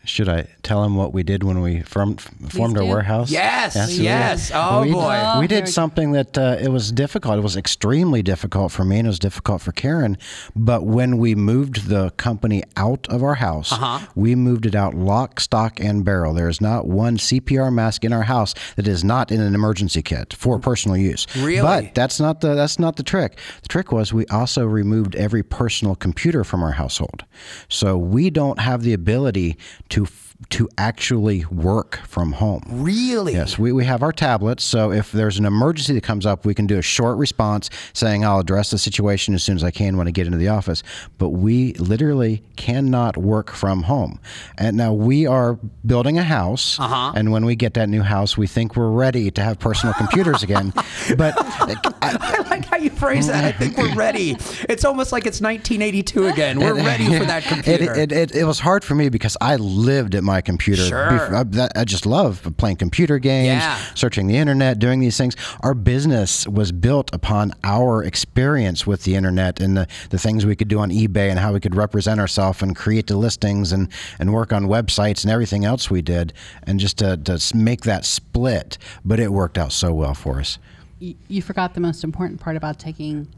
Should 0.05 0.29
I 0.29 0.49
tell 0.63 0.83
him 0.85 0.97
what 0.97 1.13
we 1.13 1.23
did 1.23 1.45
when 1.45 1.61
we 1.61 1.83
formed 1.83 2.21
formed 2.51 2.77
our 2.77 2.83
do. 2.83 2.89
warehouse? 2.91 3.31
Yes, 3.31 3.77
Absolutely. 3.77 4.05
yes. 4.05 4.51
Oh, 4.53 4.83
we, 4.83 4.93
boy. 4.93 5.01
we 5.39 5.45
Oh, 5.45 5.47
did 5.47 5.69
something 5.69 6.13
that 6.13 6.37
uh, 6.37 6.57
it 6.61 6.69
was 6.69 6.91
difficult. 6.91 7.39
It 7.39 7.43
was 7.43 7.57
extremely 7.59 8.23
difficult 8.23 8.73
for 8.73 8.85
me, 8.85 8.99
and 8.99 9.07
it 9.07 9.11
was 9.11 9.19
difficult 9.19 9.61
for 9.61 9.73
Karen. 9.73 10.17
But 10.57 10.85
when 10.87 11.19
we 11.19 11.35
moved 11.35 11.89
the 11.89 12.11
company 12.13 12.63
out 12.77 13.07
of 13.09 13.23
our 13.23 13.35
house, 13.35 13.73
Uh-huh. 13.73 14.07
we 14.15 14.35
moved 14.35 14.65
it 14.67 14.75
out 14.75 14.95
lock, 14.95 15.41
stock, 15.41 15.81
and 15.81 16.05
barrel. 16.05 16.33
There 16.35 16.49
is 16.49 16.61
not 16.61 16.87
one 16.87 17.19
CPR 17.19 17.71
mask 17.71 18.05
in 18.05 18.13
our 18.13 18.23
house 18.23 18.55
that 18.77 18.87
is 18.89 19.03
not 19.05 19.31
in 19.31 19.41
an 19.41 19.55
emergency 19.55 20.03
kit 20.03 20.33
for 20.33 20.59
personal 20.59 20.97
use. 20.97 21.27
Really? 21.37 21.61
But 21.63 21.95
that's 21.95 22.19
not 22.21 22.41
the 22.41 22.55
that's 22.55 22.79
not 22.79 22.97
the 22.97 23.03
trick. 23.03 23.39
The 23.63 23.69
trick 23.69 23.93
was 23.93 24.13
we 24.13 24.25
also 24.27 24.65
removed 24.65 25.15
every 25.17 25.43
personal 25.43 25.95
computer 25.95 26.45
from 26.45 26.63
our 26.63 26.73
household, 26.73 27.25
so 27.69 27.97
we 27.99 28.31
don't 28.31 28.61
have 28.61 28.83
the 28.83 28.93
ability 28.93 29.57
to 29.91 30.07
to 30.51 30.69
actually 30.79 31.45
work 31.47 31.97
from 32.07 32.33
home. 32.33 32.63
Really? 32.69 33.33
Yes, 33.33 33.59
we, 33.59 33.73
we 33.73 33.85
have 33.85 34.03
our 34.05 34.13
tablets. 34.13 34.63
So 34.63 34.93
if 34.93 35.11
there's 35.11 35.37
an 35.39 35.45
emergency 35.45 35.95
that 35.95 36.05
comes 36.05 36.25
up, 36.27 36.47
we 36.47 36.55
can 36.55 36.67
do 36.67 36.79
a 36.79 36.83
short 36.83 37.19
response 37.19 37.71
saying, 37.93 38.25
I'll 38.25 38.39
address 38.39 38.71
the 38.71 38.79
situation 38.79 39.35
as 39.35 39.43
soon 39.43 39.57
as 39.57 39.65
I 39.65 39.73
can 39.73 39.97
when 39.97 40.07
I 40.07 40.13
get 40.13 40.27
into 40.27 40.39
the 40.39 40.49
office. 40.49 40.85
But 41.19 41.31
we 41.31 41.73
literally 41.75 42.45
cannot 42.57 43.17
work 43.17 43.51
from 43.51 43.83
home. 43.83 44.21
And 44.57 44.77
now 44.77 44.93
we 44.93 45.27
are 45.27 45.59
building 45.85 46.19
a 46.19 46.23
house. 46.23 46.79
Uh-huh. 46.79 47.13
And 47.17 47.33
when 47.33 47.45
we 47.45 47.57
get 47.57 47.75
that 47.75 47.89
new 47.89 48.03
house, 48.03 48.39
we 48.39 48.47
think 48.47 48.77
we're 48.77 48.91
ready 48.91 49.33
to 49.33 49.43
have 49.43 49.59
personal 49.59 49.95
computers 49.95 50.43
again. 50.43 50.73
But 51.17 51.35
I 51.39 52.45
like 52.51 52.67
how 52.67 52.77
you 52.77 52.91
phrase 52.91 53.29
that. 53.29 53.45
I 53.45 53.53
think 53.53 53.77
we're 53.77 53.95
ready. 53.95 54.37
It's 54.69 54.85
almost 54.85 55.11
like 55.11 55.27
it's 55.27 55.41
1982 55.41 56.27
again. 56.27 56.61
We're 56.61 56.75
ready 56.75 57.07
for 57.07 57.25
that 57.25 57.45
it, 57.47 57.49
computer. 57.49 57.95
it, 57.95 58.13
it, 58.13 58.35
it 58.35 58.45
was 58.45 58.61
hard 58.61 58.85
for 58.85 58.95
me 58.95 59.09
because 59.09 59.37
I 59.41 59.57
lived 59.57 60.15
at 60.15 60.23
my 60.29 60.41
computer. 60.41 60.83
Sure. 60.85 61.07
bef- 61.11 61.35
I, 61.35 61.43
that- 61.43 61.73
I 61.75 61.85
just 61.85 62.07
love 62.07 62.47
playing 62.59 62.77
computer 62.77 63.19
games, 63.19 63.47
Yeah. 63.47 63.77
searching 63.95 64.27
the 64.29 64.37
internet, 64.37 64.79
doing 64.79 65.01
these 65.01 65.17
things. 65.17 65.35
Our 65.61 65.75
business 65.75 66.47
was 66.47 66.71
built 66.71 67.11
upon 67.13 67.53
our 67.65 68.05
experience 68.05 68.87
with 68.87 69.03
the 69.05 69.15
internet 69.17 69.61
and 69.61 69.77
the, 69.77 69.87
the 70.11 70.19
things 70.19 70.45
we 70.47 70.55
could 70.55 70.69
do 70.69 70.79
on 70.79 70.91
eBay 70.91 71.31
and 71.31 71.39
how 71.39 71.53
we 71.53 71.61
could 71.61 71.75
represent 71.75 72.21
ourselves 72.21 72.63
and 72.63 72.77
create 72.77 73.07
the 73.09 73.17
listings 73.17 73.73
and, 73.73 73.89
and 74.21 74.33
work 74.33 74.53
on 74.53 74.67
websites 74.67 75.25
and 75.25 75.33
everything 75.33 75.65
else 75.65 75.91
we 75.91 76.03
did. 76.03 76.33
And 76.65 76.79
just 76.79 76.99
to, 76.99 77.17
to 77.17 77.57
make 77.57 77.81
that 77.83 78.05
split, 78.05 78.79
but 79.05 79.19
it 79.19 79.33
worked 79.33 79.59
out 79.59 79.73
so 79.73 79.93
well 79.95 80.15
for 80.15 80.39
us. 80.41 80.59
You, 81.01 81.15
you 81.29 81.43
forgot 81.43 81.75
the 81.75 81.81
most 81.81 82.05
important 82.05 82.41
part 82.41 82.57
about 82.57 82.79
taking 82.79 83.29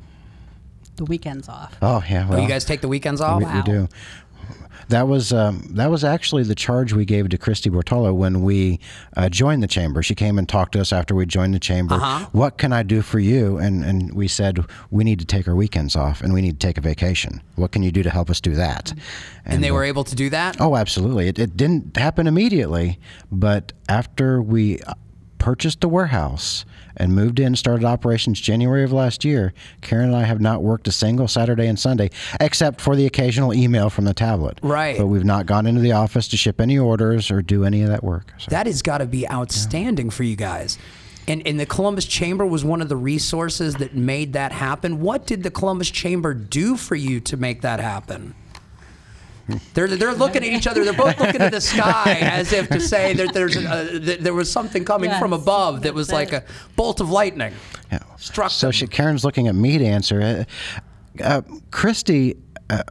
the 0.97 1.05
weekends 1.05 1.49
off. 1.49 1.77
Oh, 1.81 2.03
yeah. 2.11 2.27
Oh, 2.27 2.33
well, 2.33 2.41
you 2.43 2.49
guys 2.49 2.64
take 2.64 2.81
the 2.83 2.88
weekends 2.88 3.21
off? 3.21 3.38
We, 3.41 3.47
we 3.47 3.62
do. 3.62 3.88
That 4.90 5.09
was 5.09 5.33
um, 5.33 5.62
that 5.70 5.90
was 5.90 6.03
actually 6.03 6.42
the 6.42 6.55
charge 6.55 6.92
we 6.92 7.05
gave 7.05 7.29
to 7.29 7.38
Christy 7.38 7.70
Bortolo 7.70 8.14
when 8.14 8.42
we 8.42 8.81
uh, 9.16 9.29
joined 9.29 9.62
the 9.62 9.68
chamber. 9.68 10.03
She 10.03 10.14
came 10.14 10.37
and 10.37 10.48
talked 10.48 10.72
to 10.72 10.81
us 10.81 10.92
after 10.92 11.14
we 11.14 11.26
joined 11.26 11.55
the 11.55 11.61
chamber. 11.61 11.94
Uh-huh. 11.94 12.26
What 12.33 12.59
can 12.59 12.72
I 12.72 12.83
do 12.83 13.00
for 13.00 13.20
you? 13.20 13.57
And 13.57 13.85
and 13.85 14.12
we 14.14 14.26
said 14.26 14.64
we 14.90 15.05
need 15.05 15.20
to 15.20 15.24
take 15.24 15.46
our 15.46 15.55
weekends 15.55 15.94
off 15.94 16.20
and 16.20 16.35
we 16.35 16.42
need 16.42 16.59
to 16.61 16.66
take 16.66 16.76
a 16.76 16.81
vacation. 16.81 17.40
What 17.55 17.70
can 17.70 17.83
you 17.83 17.92
do 17.92 18.03
to 18.03 18.11
help 18.11 18.31
us 18.31 18.40
do 18.40 18.55
that? 18.55 18.92
And 19.44 19.62
they 19.62 19.70
uh, 19.70 19.74
were 19.74 19.85
able 19.85 20.05
to 20.05 20.14
do 20.14 20.29
that? 20.31 20.61
Oh, 20.61 20.76
absolutely. 20.76 21.29
It, 21.29 21.38
it 21.38 21.57
didn't 21.57 21.96
happen 21.96 22.26
immediately, 22.26 22.98
but 23.31 23.72
after 23.88 24.42
we 24.42 24.81
purchased 25.38 25.81
the 25.81 25.88
warehouse 25.88 26.64
and 27.01 27.15
moved 27.15 27.41
in, 27.41 27.57
started 27.57 27.85
operations 27.85 28.39
January 28.39 28.85
of 28.85 28.93
last 28.93 29.25
year, 29.25 29.55
Karen 29.81 30.09
and 30.09 30.17
I 30.17 30.25
have 30.25 30.41
not 30.41 30.63
worked 30.63 30.87
a 30.87 30.93
single 30.93 31.29
Saturday 31.29 31.67
and 31.67 31.79
Sunday, 31.79 32.11
except 32.39 32.79
for 32.79 32.95
the 32.95 33.07
occasional 33.07 33.55
email 33.55 33.89
from 33.89 34.05
the 34.05 34.13
tablet. 34.13 34.59
Right. 34.63 34.99
But 34.99 35.07
we've 35.07 35.25
not 35.25 35.47
gone 35.47 35.67
into 35.67 35.81
the 35.81 35.93
office 35.93 36.29
to 36.29 36.37
ship 36.37 36.61
any 36.61 36.79
orders 36.79 37.31
or 37.31 37.41
do 37.41 37.65
any 37.65 37.83
of 37.83 37.89
that 37.89 38.05
work. 38.05 38.35
So. 38.37 38.51
That 38.51 38.67
has 38.67 38.83
got 38.83 38.99
to 38.99 39.07
be 39.07 39.27
outstanding 39.29 40.11
for 40.11 40.25
you 40.25 40.37
guys. 40.37 40.79
And, 41.27 41.47
and 41.47 41.59
the 41.59 41.67
Columbus 41.67 42.05
Chamber 42.05 42.45
was 42.45 42.65
one 42.65 42.83
of 42.83 42.91
the 42.91 42.97
resources 42.97 43.77
that 43.77 43.95
made 43.95 44.35
that 44.35 44.53
happen. 44.53 45.01
What 45.01 45.27
did 45.27 45.43
the 45.43 45.51
Columbus 45.51 45.91
Chamber 45.91 46.35
do 46.35 46.77
for 46.77 46.97
you 46.97 47.21
to 47.21 47.37
make 47.39 47.63
that 47.63 47.81
happen? 47.81 48.35
They're, 49.75 49.89
they're 49.89 50.15
looking 50.15 50.45
at 50.45 50.53
each 50.53 50.67
other. 50.67 50.85
They're 50.85 50.93
both 50.93 51.19
looking 51.19 51.41
at 51.41 51.53
the 51.53 51.61
sky 51.61 52.19
as 52.21 52.53
if 52.53 52.69
to 52.69 52.81
say 52.81 53.15
that 53.15 53.33
there's 53.33 53.57
a, 53.57 53.99
that 53.99 54.21
there 54.21 54.35
was 54.35 54.51
something 54.51 54.85
coming 54.85 55.11
from 55.19 55.33
above 55.33 55.83
that 55.83 55.95
was 55.95 56.09
that's 56.09 56.33
like 56.33 56.33
a 56.33 56.45
bolt 56.77 57.01
of 57.01 57.11
lightning. 57.11 57.53
Yeah. 57.91 58.01
Struck 58.17 58.51
So 58.51 58.71
she, 58.71 58.87
Karen's 58.87 59.25
looking 59.25 59.49
at 59.49 59.55
me 59.55 59.79
to 59.79 59.85
answer. 59.85 60.47
Uh, 61.19 61.23
uh, 61.23 61.43
Christy, 61.71 62.37
uh, 62.69 62.83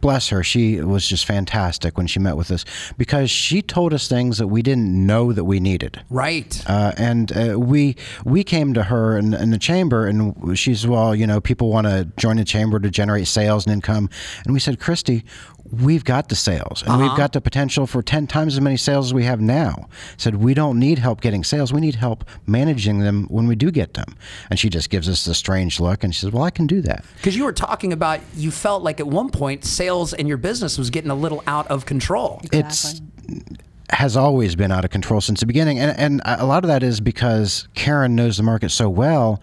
bless 0.00 0.28
her, 0.28 0.42
she 0.42 0.80
was 0.80 1.06
just 1.06 1.24
fantastic 1.24 1.96
when 1.96 2.06
she 2.06 2.20
met 2.20 2.36
with 2.36 2.50
us 2.52 2.64
because 2.96 3.28
she 3.30 3.60
told 3.60 3.92
us 3.92 4.06
things 4.06 4.38
that 4.38 4.46
we 4.46 4.62
didn't 4.62 5.06
know 5.06 5.32
that 5.32 5.44
we 5.44 5.58
needed. 5.58 6.00
Right. 6.10 6.62
Uh, 6.66 6.92
and 6.96 7.36
uh, 7.36 7.58
we 7.58 7.96
we 8.24 8.44
came 8.44 8.72
to 8.74 8.84
her 8.84 9.18
in, 9.18 9.34
in 9.34 9.50
the 9.50 9.58
chamber, 9.58 10.06
and 10.06 10.56
she's 10.56 10.86
well, 10.86 11.14
you 11.14 11.26
know, 11.26 11.40
people 11.40 11.70
want 11.70 11.88
to 11.88 12.08
join 12.16 12.36
the 12.36 12.44
chamber 12.44 12.78
to 12.78 12.88
generate 12.88 13.26
sales 13.26 13.66
and 13.66 13.72
income, 13.72 14.08
and 14.44 14.54
we 14.54 14.60
said, 14.60 14.78
Christy, 14.78 15.24
we've 15.70 16.04
got 16.04 16.28
the 16.28 16.36
sales, 16.36 16.82
and 16.86 16.98
we've 16.98 17.06
uh-huh. 17.06 17.16
got 17.16 17.32
the 17.32 17.40
potential 17.40 17.86
for 17.86 18.02
ten 18.02 18.26
times 18.26 18.54
as 18.54 18.60
many 18.60 18.76
sales 18.76 19.06
as 19.06 19.14
we 19.14 19.24
have 19.24 19.40
now. 19.40 19.88
Said 20.16 20.36
we 20.36 20.54
don't 20.54 20.78
need 20.78 20.98
help 20.98 21.20
getting 21.20 21.44
sales, 21.44 21.72
we 21.72 21.80
need 21.80 21.94
help 21.94 22.24
managing 22.46 23.00
them 23.00 23.26
when 23.28 23.46
we 23.46 23.56
do 23.56 23.70
get 23.70 23.94
them. 23.94 24.16
And 24.50 24.58
she 24.58 24.68
just 24.68 24.90
gives 24.90 25.08
us 25.08 25.24
the 25.24 25.34
strange 25.34 25.80
look, 25.80 26.04
and 26.04 26.14
she 26.14 26.20
says, 26.20 26.32
Well, 26.32 26.42
I 26.42 26.50
can 26.50 26.66
do 26.66 26.80
that. 26.82 27.04
Because 27.16 27.36
you 27.36 27.44
were 27.44 27.52
talking 27.52 27.92
about, 27.92 28.20
you 28.34 28.50
felt 28.50 28.82
like 28.82 29.00
at 29.00 29.06
one 29.06 29.30
point 29.30 29.64
sales 29.64 30.12
in 30.12 30.26
your 30.26 30.38
business 30.38 30.78
was 30.78 30.90
getting 30.90 31.10
a 31.10 31.14
little 31.14 31.42
out 31.46 31.66
of 31.68 31.86
control. 31.86 32.40
It's 32.52 33.00
has 33.90 34.16
always 34.16 34.56
been 34.56 34.72
out 34.72 34.84
of 34.84 34.90
control 34.90 35.20
since 35.20 35.40
the 35.40 35.46
beginning, 35.46 35.78
and 35.78 35.96
and 35.98 36.20
a 36.24 36.46
lot 36.46 36.64
of 36.64 36.68
that 36.68 36.82
is 36.82 37.00
because 37.00 37.68
Karen 37.74 38.14
knows 38.14 38.36
the 38.36 38.42
market 38.42 38.70
so 38.70 38.88
well. 38.88 39.40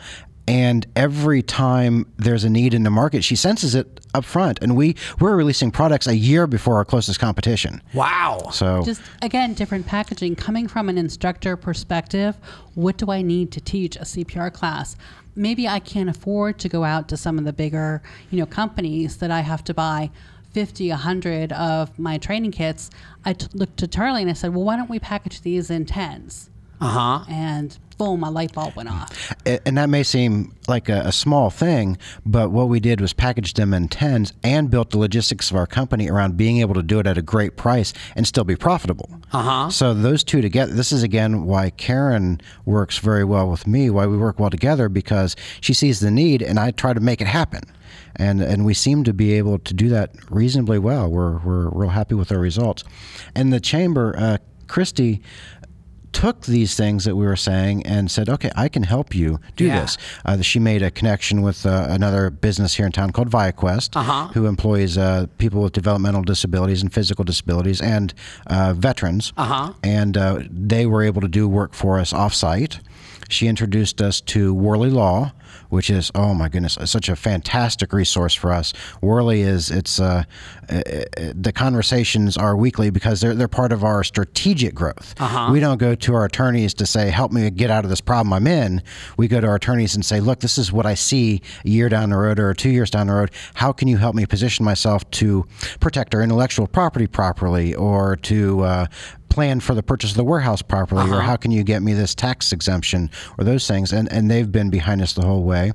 And 0.48 0.86
every 0.96 1.42
time 1.42 2.06
there's 2.18 2.44
a 2.44 2.50
need 2.50 2.74
in 2.74 2.84
the 2.84 2.90
market, 2.90 3.24
she 3.24 3.36
senses 3.36 3.76
it 3.76 4.02
up 4.14 4.26
front. 4.26 4.60
And 4.62 4.76
we, 4.76 4.96
we're 5.20 5.36
releasing 5.36 5.72
products 5.72 6.06
a 6.06 6.16
year 6.16 6.48
before 6.48 6.76
our 6.76 6.86
closest 6.86 7.20
competition. 7.20 7.82
Wow. 7.94 8.50
So 8.52 8.84
Just 8.84 9.02
again, 9.22 9.54
different 9.54 9.88
packaging. 9.88 10.36
Coming 10.36 10.68
from 10.68 10.90
an 10.90 10.98
instructor 10.98 11.56
perspective, 11.56 12.36
what 12.76 12.98
do 12.98 13.10
I 13.10 13.22
need 13.22 13.52
to 13.54 13.62
teach 13.62 13.96
a 13.96 14.02
CPR 14.02 14.52
class? 14.52 14.98
Maybe 15.36 15.68
I 15.68 15.80
can't 15.80 16.10
afford 16.10 16.60
to 16.60 16.70
go 16.70 16.84
out 16.84 17.08
to 17.10 17.18
some 17.18 17.40
of 17.40 17.46
the 17.46 17.54
bigger, 17.54 18.04
you 18.30 18.40
know, 18.40 18.46
companies 18.46 19.18
that 19.18 19.32
I 19.32 19.40
have 19.42 19.64
to 19.66 19.74
buy 19.74 20.12
50, 20.52 20.90
100 20.90 21.52
of 21.54 21.98
my 21.98 22.18
training 22.18 22.52
kits. 22.52 22.92
I 23.26 23.34
t- 23.34 23.48
looked 23.54 23.78
to 23.78 23.88
Charlie 23.88 24.22
and 24.22 24.30
I 24.30 24.34
said, 24.34 24.54
well, 24.54 24.66
why 24.66 24.76
don't 24.76 24.90
we 24.90 25.00
package 25.00 25.42
these 25.42 25.72
in 25.72 25.86
tens? 25.86 26.50
Uh-huh. 26.84 27.24
And 27.30 27.78
boom, 27.98 28.20
my 28.20 28.28
light 28.28 28.54
bulb 28.54 28.76
went 28.76 28.90
off. 28.90 29.34
And 29.46 29.78
that 29.78 29.90
may 29.90 30.04
seem 30.04 30.54
like 30.68 30.90
a, 30.90 31.04
a, 31.06 31.12
small 31.12 31.50
thing, 31.50 31.98
but 32.26 32.52
what 32.52 32.68
we 32.68 32.80
did 32.80 33.00
was 33.00 33.14
package 33.14 33.54
them 33.54 33.74
in 33.74 33.88
tens 33.88 34.34
and 34.44 34.70
built 34.70 34.90
the 34.90 34.98
logistics 34.98 35.50
of 35.50 35.56
our 35.56 35.68
company 35.68 36.10
around 36.10 36.36
being 36.36 36.58
able 36.58 36.74
to 36.74 36.84
do 36.84 37.00
it 37.00 37.08
at 37.08 37.18
a 37.18 37.22
great 37.22 37.56
price 37.56 37.94
and 38.16 38.28
still 38.28 38.44
be 38.44 38.56
profitable. 38.56 39.10
Uh-huh. 39.32 39.70
So 39.70 39.94
those 39.94 40.24
two 40.24 40.42
together, 40.42 40.74
this 40.74 40.92
is 40.92 41.04
again 41.04 41.46
why 41.46 41.70
Karen 41.70 42.42
works 42.66 42.98
very 42.98 43.24
well 43.24 43.50
with 43.50 43.66
me, 43.66 43.90
why 43.90 44.06
we 44.06 44.18
work 44.18 44.40
well 44.40 44.50
together, 44.50 44.90
because 44.90 45.36
she 45.62 45.74
sees 45.74 46.02
the 46.02 46.12
need 46.12 46.42
and 46.42 46.60
I 46.60 46.72
try 46.72 46.94
to 46.94 47.00
make 47.00 47.22
it 47.22 47.28
happen. 47.28 47.64
And, 48.16 48.42
and 48.42 48.66
we 48.66 48.74
seem 48.74 49.04
to 49.06 49.14
be 49.14 49.34
able 49.34 49.58
to 49.60 49.74
do 49.74 49.90
that 49.90 50.12
reasonably 50.30 50.78
well. 50.78 51.10
We're, 51.10 51.38
we're 51.40 51.70
real 51.70 51.90
happy 51.90 52.16
with 52.16 52.32
our 52.32 52.38
results. 52.38 52.84
And 53.34 53.52
the 53.52 53.60
chamber, 53.60 54.14
uh, 54.18 54.38
Christy 54.68 55.22
took 56.14 56.42
these 56.42 56.76
things 56.76 57.06
that 57.06 57.16
we 57.16 57.26
were 57.26 57.36
saying 57.36 57.86
and 57.86 58.10
said, 58.10 58.30
okay, 58.30 58.52
I 58.56 58.70
can 58.70 58.84
help 58.84 59.14
you 59.14 59.40
do 59.56 59.66
yeah. 59.66 59.82
this. 59.82 59.98
Uh, 60.24 60.42
she 60.42 60.60
made 60.60 60.82
a 60.82 60.92
connection 60.92 61.42
with 61.42 61.66
uh, 61.66 61.88
another 61.90 62.30
business 62.30 62.76
here 62.76 62.86
in 62.86 62.92
town 62.92 63.12
called 63.12 63.30
ViaQuest, 63.30 63.96
uh-huh. 63.96 64.28
who 64.34 64.46
employs 64.46 64.98
uh, 64.98 65.26
people 65.38 65.62
with 65.64 65.74
developmental 65.74 66.22
disabilities 66.22 66.82
and 66.82 66.94
physical 66.94 67.26
disabilities 67.26 67.82
and 67.82 68.14
uh, 68.48 68.74
veterans. 68.74 69.34
Uh-huh. 69.36 69.74
And 69.84 70.16
uh, 70.16 70.40
they 70.50 70.86
were 70.86 71.04
able 71.04 71.22
to 71.22 71.28
do 71.28 71.50
work 71.50 71.74
for 71.74 72.00
us 72.00 72.14
offsite. 72.14 72.80
She 73.30 73.48
introduced 73.48 74.02
us 74.02 74.22
to 74.22 74.54
Worley 74.54 74.90
Law, 74.90 75.34
which 75.74 75.90
is 75.90 76.12
oh 76.14 76.36
my 76.36 76.48
goodness, 76.50 76.78
such 76.86 77.10
a 77.10 77.16
fantastic 77.16 77.94
resource 77.94 78.36
for 78.36 78.52
us. 78.52 78.74
Worley 79.02 79.42
is 79.42 79.72
it's 79.72 80.00
uh, 80.00 80.24
uh, 80.70 80.76
uh, 80.76 81.34
the 81.34 81.52
conversations 81.52 82.38
are 82.38 82.56
weekly 82.56 82.92
because 82.92 83.22
they're 83.22 83.34
they're 83.34 83.48
part 83.48 83.72
of 83.72 83.84
our 83.84 84.04
strategic 84.04 84.76
growth. 84.76 85.16
Uh-huh. 85.20 85.50
We 85.52 85.60
don't 85.60 85.80
go 85.80 85.96
to 85.96 86.14
our 86.14 86.26
attorneys 86.26 86.76
to 86.76 86.86
say 86.86 87.10
help 87.10 87.32
me 87.32 87.50
get 87.50 87.72
out 87.72 87.84
of 87.84 87.90
this 87.90 88.02
problem 88.02 88.34
I'm 88.34 88.46
in. 88.46 88.84
We 89.18 89.28
go 89.28 89.42
to 89.42 89.48
our 89.48 89.56
attorneys 89.56 89.96
and 89.96 90.06
say, 90.06 90.20
look, 90.20 90.42
this 90.42 90.60
is 90.60 90.72
what 90.72 90.86
I 90.86 90.94
see 90.94 91.42
a 91.66 91.70
year 91.70 91.90
down 91.90 92.12
the 92.12 92.18
road 92.18 92.40
or 92.40 92.54
two 92.54 92.70
years 92.70 92.92
down 92.92 93.08
the 93.08 93.14
road. 93.14 93.32
How 93.56 93.74
can 93.74 93.88
you 93.88 93.98
help 93.98 94.14
me 94.14 94.28
position 94.28 94.64
myself 94.64 95.10
to 95.12 95.48
protect 95.80 96.14
our 96.14 96.22
intellectual 96.22 96.68
property 96.68 97.08
properly 97.08 97.74
or 97.74 98.16
to 98.18 98.62
uh, 98.62 98.86
plan 99.34 99.60
for 99.60 99.74
the 99.74 99.84
purchase 99.84 100.12
of 100.12 100.18
the 100.18 100.24
warehouse 100.24 100.62
properly, 100.62 101.02
uh-huh. 101.02 101.18
or 101.18 101.22
how 101.22 101.36
can 101.36 101.50
you 101.50 101.64
get 101.64 101.82
me 101.82 101.94
this 101.94 102.14
tax 102.14 102.52
exemption, 102.52 103.10
or 103.38 103.44
those 103.44 103.68
things. 103.68 103.92
And 103.92 104.12
and 104.12 104.30
they've 104.30 104.52
been 104.52 104.70
behind 104.70 105.02
us 105.02 105.14
the 105.14 105.26
whole 105.26 105.44
way. 105.44 105.72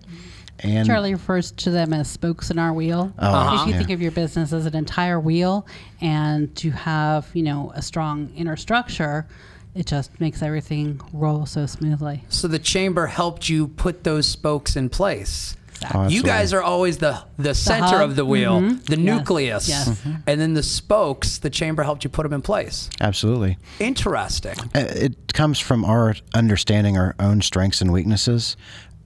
And 0.61 0.87
Charlie 0.87 1.13
refers 1.13 1.53
to 1.53 1.71
them 1.71 1.93
as 1.93 2.09
spokes 2.09 2.51
in 2.51 2.59
our 2.59 2.73
wheel. 2.73 3.13
Oh, 3.19 3.27
uh-huh. 3.27 3.55
If 3.55 3.67
you 3.67 3.73
yeah. 3.73 3.79
think 3.79 3.91
of 3.91 4.01
your 4.01 4.13
business 4.13 4.53
as 4.53 4.67
an 4.67 4.75
entire 4.75 5.21
wheel, 5.21 5.67
and 6.01 6.55
to 6.57 6.71
have 6.71 7.29
you 7.35 7.43
know 7.43 7.73
a 7.75 7.83
strong 7.83 8.31
inner 8.37 8.57
structure, 8.57 9.27
it 9.75 9.87
just 9.87 10.21
makes 10.21 10.41
everything 10.41 11.01
roll 11.13 11.45
so 11.45 11.67
smoothly. 11.67 12.25
So 12.29 12.47
the 12.49 12.59
chamber 12.59 13.07
helped 13.07 13.49
you 13.49 13.69
put 13.69 14.05
those 14.05 14.27
spokes 14.27 14.77
in 14.77 14.89
place. 14.89 15.57
Oh, 15.95 16.09
you 16.09 16.23
guys 16.23 16.53
are 16.53 16.63
always 16.63 16.99
the 16.99 17.19
the 17.39 17.55
center 17.55 17.99
hub. 17.99 18.11
of 18.11 18.17
the 18.17 18.25
wheel, 18.25 18.61
Mhm. 18.61 18.85
the 18.87 18.99
Yes. 18.99 19.05
nucleus, 19.19 19.69
Yes. 19.69 19.89
Mm-hmm. 19.89 20.13
and 20.27 20.41
then 20.41 20.55
the 20.55 20.63
spokes. 20.63 21.39
The 21.39 21.51
chamber 21.51 21.83
helped 21.85 22.03
you 22.05 22.11
put 22.11 22.25
them 22.25 22.33
in 22.33 22.43
place. 22.43 22.91
Absolutely. 23.01 23.59
Interesting. 23.79 24.55
Uh, 24.75 24.81
It 24.81 25.33
comes 25.35 25.59
from 25.61 25.85
our 25.85 26.17
understanding 26.35 26.97
our 26.99 27.15
own 27.21 27.43
strengths 27.43 27.81
and 27.81 27.93
weaknesses. 27.93 28.57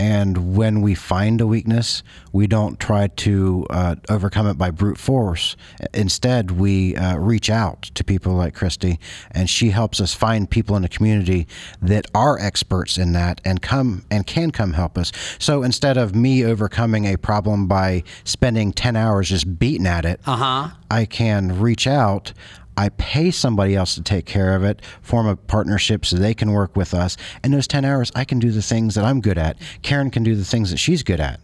And 0.03 0.57
when 0.57 0.81
we 0.83 0.97
find 0.97 1.41
a 1.41 1.47
weakness, 1.47 2.03
we 2.33 2.49
don't 2.49 2.81
try 2.81 3.07
to 3.07 3.65
uh, 3.71 3.95
overcome 4.09 4.49
it 4.49 4.59
by 4.59 4.73
brute 4.73 4.99
force. 4.99 5.55
Instead, 5.95 6.51
we 6.51 6.97
uh, 6.97 7.17
reach 7.19 7.49
out 7.49 7.83
to 7.95 8.03
people 8.03 8.33
like 8.35 8.53
Christy, 8.53 8.99
and 9.31 9.49
she 9.49 9.71
helps 9.71 10.01
us 10.01 10.13
find 10.13 10.51
people 10.51 10.75
in 10.75 10.83
the 10.83 10.89
community 10.89 11.47
that 11.81 12.07
are 12.17 12.37
experts 12.41 12.99
in 12.99 13.13
that 13.13 13.41
and 13.45 13.63
come 13.63 14.05
and 14.11 14.27
can 14.27 14.51
come 14.51 14.73
help 14.73 14.99
us. 14.99 15.13
So 15.39 15.63
instead 15.63 15.97
of 15.97 16.17
me 16.17 16.45
overcoming 16.45 17.05
a 17.05 17.17
problem 17.17 17.69
by 17.69 18.03
spending 18.25 18.73
10 18.73 18.97
hours 18.97 19.29
just 19.29 19.57
beating 19.61 19.87
at 19.87 20.05
it, 20.05 20.21
Uh-huh. 20.27 20.71
I 20.91 21.05
can 21.05 21.61
reach 21.61 21.87
out. 21.87 22.33
I 22.77 22.89
pay 22.91 23.31
somebody 23.31 23.77
else 23.77 23.95
to 23.95 24.03
take 24.03 24.27
care 24.27 24.55
of 24.55 24.65
it, 24.65 24.83
form 25.03 25.27
a 25.27 25.37
partnership 25.37 26.07
so 26.07 26.17
they 26.17 26.35
can 26.35 26.53
work 26.53 26.77
with 26.77 26.95
us. 26.95 27.17
And 27.43 27.53
those 27.53 27.67
10 27.67 27.85
hours, 27.85 28.11
I 28.15 28.25
can 28.25 28.39
do 28.39 28.51
the 28.51 28.63
things 28.63 28.95
that 28.95 29.05
I'm 29.05 29.21
good 29.21 29.39
at. 29.39 29.59
Karen 29.83 30.11
can 30.11 30.23
do 30.23 30.35
the 30.35 30.45
things 30.45 30.71
that 30.71 30.79
she's 30.79 31.03
good 31.03 31.21
at. 31.21 31.41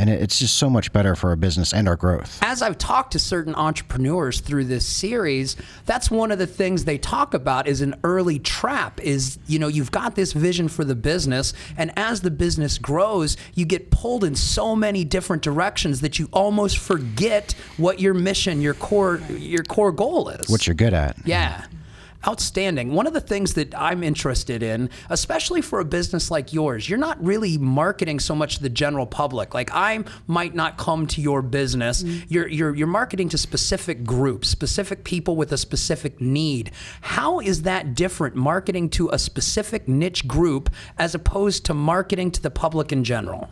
And 0.00 0.08
it's 0.08 0.38
just 0.38 0.56
so 0.56 0.70
much 0.70 0.94
better 0.94 1.14
for 1.14 1.28
our 1.28 1.36
business 1.36 1.74
and 1.74 1.86
our 1.86 1.94
growth. 1.94 2.38
As 2.40 2.62
I've 2.62 2.78
talked 2.78 3.12
to 3.12 3.18
certain 3.18 3.54
entrepreneurs 3.54 4.40
through 4.40 4.64
this 4.64 4.86
series, 4.86 5.56
that's 5.84 6.10
one 6.10 6.32
of 6.32 6.38
the 6.38 6.46
things 6.46 6.86
they 6.86 6.96
talk 6.96 7.34
about 7.34 7.68
is 7.68 7.82
an 7.82 7.94
early 8.02 8.38
trap 8.38 8.98
is, 9.02 9.38
you 9.46 9.58
know, 9.58 9.68
you've 9.68 9.90
got 9.90 10.14
this 10.14 10.32
vision 10.32 10.68
for 10.68 10.84
the 10.84 10.94
business 10.94 11.52
and 11.76 11.92
as 11.98 12.22
the 12.22 12.30
business 12.30 12.78
grows, 12.78 13.36
you 13.52 13.66
get 13.66 13.90
pulled 13.90 14.24
in 14.24 14.34
so 14.34 14.74
many 14.74 15.04
different 15.04 15.42
directions 15.42 16.00
that 16.00 16.18
you 16.18 16.30
almost 16.32 16.78
forget 16.78 17.52
what 17.76 18.00
your 18.00 18.14
mission, 18.14 18.62
your 18.62 18.72
core 18.72 19.20
your 19.28 19.64
core 19.64 19.92
goal 19.92 20.30
is. 20.30 20.48
What 20.48 20.66
you're 20.66 20.72
good 20.72 20.94
at. 20.94 21.18
Yeah. 21.26 21.66
Outstanding. 22.26 22.92
One 22.92 23.06
of 23.06 23.14
the 23.14 23.20
things 23.20 23.54
that 23.54 23.74
I'm 23.74 24.02
interested 24.02 24.62
in, 24.62 24.90
especially 25.08 25.62
for 25.62 25.80
a 25.80 25.84
business 25.84 26.30
like 26.30 26.52
yours, 26.52 26.88
you're 26.88 26.98
not 26.98 27.22
really 27.24 27.56
marketing 27.56 28.20
so 28.20 28.34
much 28.34 28.56
to 28.56 28.62
the 28.62 28.68
general 28.68 29.06
public. 29.06 29.54
Like 29.54 29.70
I 29.72 30.04
might 30.26 30.54
not 30.54 30.76
come 30.76 31.06
to 31.08 31.20
your 31.22 31.40
business. 31.40 32.02
Mm-hmm. 32.02 32.24
You're, 32.28 32.48
you're 32.48 32.74
you're 32.74 32.86
marketing 32.86 33.30
to 33.30 33.38
specific 33.38 34.04
groups, 34.04 34.48
specific 34.48 35.04
people 35.04 35.34
with 35.34 35.50
a 35.52 35.58
specific 35.58 36.20
need. 36.20 36.72
How 37.00 37.40
is 37.40 37.62
that 37.62 37.94
different 37.94 38.34
marketing 38.36 38.90
to 38.90 39.08
a 39.10 39.18
specific 39.18 39.88
niche 39.88 40.28
group 40.28 40.70
as 40.98 41.14
opposed 41.14 41.64
to 41.66 41.74
marketing 41.74 42.30
to 42.32 42.42
the 42.42 42.50
public 42.50 42.92
in 42.92 43.02
general? 43.02 43.48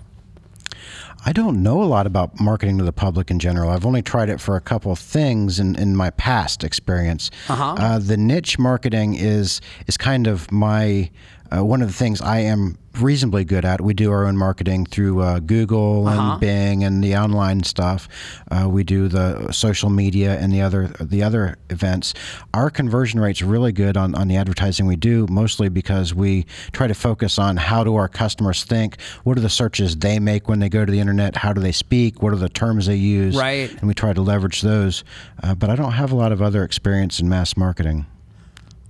I 1.27 1.33
don't 1.33 1.63
know 1.63 1.83
a 1.83 1.85
lot 1.85 2.07
about 2.07 2.41
marketing 2.41 2.79
to 2.79 2.85
the 2.85 2.93
public 2.93 3.31
in 3.31 3.39
general. 3.39 3.71
I've 3.71 3.85
only 3.85 4.03
tried 4.03 4.29
it 4.29 4.41
for 4.41 4.57
a 4.57 4.61
couple 4.61 4.93
of 4.93 4.99
things 4.99 5.59
in, 5.59 5.75
in 5.77 5.97
my 5.97 6.11
past 6.11 6.65
experience. 6.65 7.31
Uh-huh. 7.49 7.75
Uh, 7.77 7.99
the 7.99 8.17
niche 8.17 8.59
marketing 8.59 9.15
is 9.15 9.61
is 9.87 9.97
kind 9.97 10.27
of 10.27 10.51
my 10.53 11.11
uh, 11.57 11.65
one 11.65 11.83
of 11.83 11.89
the 11.89 11.95
things 11.95 12.21
I 12.21 12.41
am 12.41 12.79
reasonably 13.01 13.45
good 13.45 13.65
at. 13.65 13.81
We 13.81 13.95
do 13.95 14.11
our 14.11 14.27
own 14.27 14.37
marketing 14.37 14.85
through 14.87 15.21
uh, 15.23 15.39
Google 15.39 16.09
and 16.09 16.19
Uh-huh. 16.19 16.39
Bing 16.39 16.83
and 16.83 17.03
the 17.05 17.17
online 17.17 17.63
stuff. 17.63 18.09
Uh, 18.51 18.69
we 18.69 18.83
do 18.83 19.07
the 19.07 19.53
social 19.53 19.89
media 19.89 20.37
and 20.41 20.53
the 20.53 20.63
other 20.63 20.89
the 21.01 21.23
other 21.23 21.57
events. 21.71 22.13
Our 22.53 22.71
conversion 22.71 23.21
rate's 23.21 23.41
really 23.41 23.71
good 23.71 23.97
on, 23.97 24.17
on 24.17 24.27
the 24.27 24.37
advertising 24.37 24.87
we 24.87 24.97
do, 24.97 25.27
mostly 25.31 25.69
because 25.69 26.13
we 26.13 26.45
try 26.73 26.89
to 26.89 26.95
focus 26.95 27.39
on 27.39 27.57
how 27.57 27.85
do 27.85 27.95
our 27.95 28.09
customers 28.09 28.65
think, 28.65 29.01
what 29.23 29.39
are 29.39 29.43
the 29.43 29.49
searches 29.49 29.97
they 29.97 30.19
make 30.19 30.49
when 30.49 30.59
they 30.59 30.69
go 30.69 30.85
to 30.85 30.91
the 30.91 30.99
internet, 30.99 31.37
how 31.37 31.53
do 31.53 31.61
they 31.61 31.73
speak, 31.73 32.21
what 32.21 32.33
are 32.33 32.37
the 32.37 32.49
terms 32.49 32.87
they 32.87 32.97
use, 32.97 33.37
Right. 33.37 33.71
And 33.71 33.83
we 33.87 33.95
try 33.95 34.13
to 34.13 34.23
leverage 34.23 34.61
those. 34.63 35.05
Uh, 35.43 35.55
but 35.55 35.71
I 35.71 35.77
don't 35.77 35.93
have 35.93 36.11
a 36.11 36.17
lot 36.17 36.33
of 36.33 36.43
other 36.43 36.65
experience 36.65 37.21
in 37.21 37.29
mass 37.29 37.57
marketing. 37.57 38.07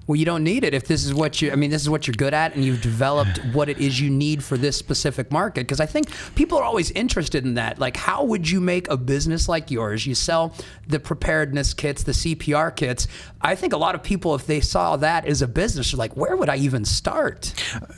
Well, 0.09 0.17
you 0.17 0.25
don't 0.25 0.43
need 0.43 0.65
it 0.65 0.73
if 0.73 0.87
this 0.87 1.05
is 1.05 1.13
what 1.13 1.43
you. 1.43 1.53
I 1.53 1.55
mean, 1.55 1.71
this 1.71 1.83
is 1.83 1.91
what 1.91 2.07
you're 2.07 2.15
good 2.15 2.33
at, 2.33 2.55
and 2.55 2.65
you've 2.65 2.81
developed 2.81 3.45
what 3.53 3.69
it 3.69 3.77
is 3.79 4.01
you 4.01 4.09
need 4.09 4.43
for 4.43 4.57
this 4.57 4.75
specific 4.75 5.31
market. 5.31 5.61
Because 5.61 5.81
I 5.81 5.87
think 5.87 6.09
people 6.35 6.57
are 6.57 6.65
always 6.65 6.91
interested 6.93 7.45
in 7.45 7.55
that. 7.55 7.79
Like, 7.79 7.97
how 7.97 8.25
would 8.25 8.51
you 8.51 8.59
make 8.59 8.89
a 8.89 8.97
business 8.97 9.51
like 9.51 9.71
yours? 9.71 10.07
You 10.07 10.15
sell 10.15 10.55
the 10.87 10.99
preparedness 10.99 11.75
kits, 11.75 12.05
the 12.05 12.13
CPR 12.13 12.75
kits. 12.75 13.07
I 13.43 13.55
think 13.55 13.75
a 13.75 13.77
lot 13.77 13.95
of 13.95 14.03
people, 14.03 14.35
if 14.35 14.47
they 14.47 14.61
saw 14.61 14.97
that 14.97 15.27
as 15.27 15.43
a 15.43 15.47
business, 15.47 15.93
are 15.93 15.99
like, 15.99 16.17
where 16.17 16.37
would 16.37 16.49
I 16.49 16.57
even 16.57 16.87
start? 16.87 17.53
Uh, 17.75 17.93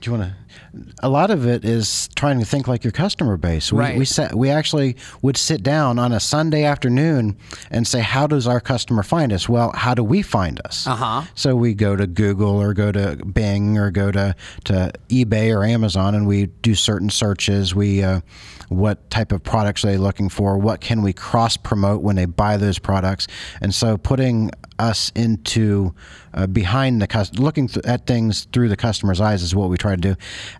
Do 0.00 0.10
you 0.12 0.16
want 0.18 0.30
to? 0.30 0.36
A 1.02 1.08
lot 1.08 1.30
of 1.30 1.46
it 1.46 1.64
is 1.64 2.08
trying 2.14 2.38
to 2.38 2.44
think 2.44 2.68
like 2.68 2.84
your 2.84 2.92
customer 2.92 3.36
base. 3.36 3.72
We, 3.72 3.78
Right. 3.78 3.98
we 3.98 4.04
sat, 4.04 4.34
we 4.34 4.48
actually 4.50 4.96
would 5.22 5.36
sit 5.36 5.62
down 5.62 5.98
on 5.98 6.12
a 6.12 6.20
Sunday 6.20 6.62
afternoon 6.64 7.36
and 7.70 7.86
say, 7.86 8.00
"How 8.00 8.26
does 8.26 8.46
our 8.46 8.60
customer 8.60 9.02
find 9.02 9.32
us?" 9.32 9.48
Well, 9.48 9.72
how 9.74 9.94
do 9.94 10.04
we 10.04 10.22
find 10.22 10.60
us? 10.64 10.86
Uh-huh. 10.86 11.22
So 11.34 11.56
we 11.56 11.74
go 11.74 11.96
to 11.96 12.06
Google 12.06 12.60
or 12.60 12.74
go 12.74 12.92
to 12.92 13.16
Bing 13.16 13.76
or 13.76 13.90
go 13.90 14.12
to, 14.12 14.36
to 14.64 14.92
eBay 15.08 15.54
or 15.54 15.64
Amazon 15.64 16.14
and 16.14 16.26
we 16.28 16.46
do 16.46 16.74
certain 16.74 17.10
searches. 17.10 17.74
We 17.74 18.02
uh, 18.04 18.20
what 18.68 19.10
type 19.10 19.32
of 19.32 19.42
products 19.42 19.84
are 19.84 19.88
they 19.88 19.96
looking 19.96 20.28
for? 20.28 20.58
What 20.58 20.80
can 20.80 21.02
we 21.02 21.12
cross 21.12 21.56
promote 21.56 22.02
when 22.02 22.16
they 22.16 22.26
buy 22.26 22.56
those 22.56 22.78
products? 22.78 23.26
And 23.60 23.74
so 23.74 23.96
putting 23.96 24.50
us 24.78 25.10
into 25.14 25.94
uh, 26.34 26.46
behind 26.46 27.00
the 27.02 27.06
cus- 27.06 27.32
looking 27.38 27.66
th- 27.68 27.84
at 27.86 28.06
things 28.06 28.44
through 28.52 28.68
the 28.68 28.76
customer's 28.76 29.20
eyes 29.20 29.42
is 29.42 29.54
what 29.54 29.70
we 29.70 29.76
try 29.76 29.96
to 29.96 30.00
do, 30.00 30.16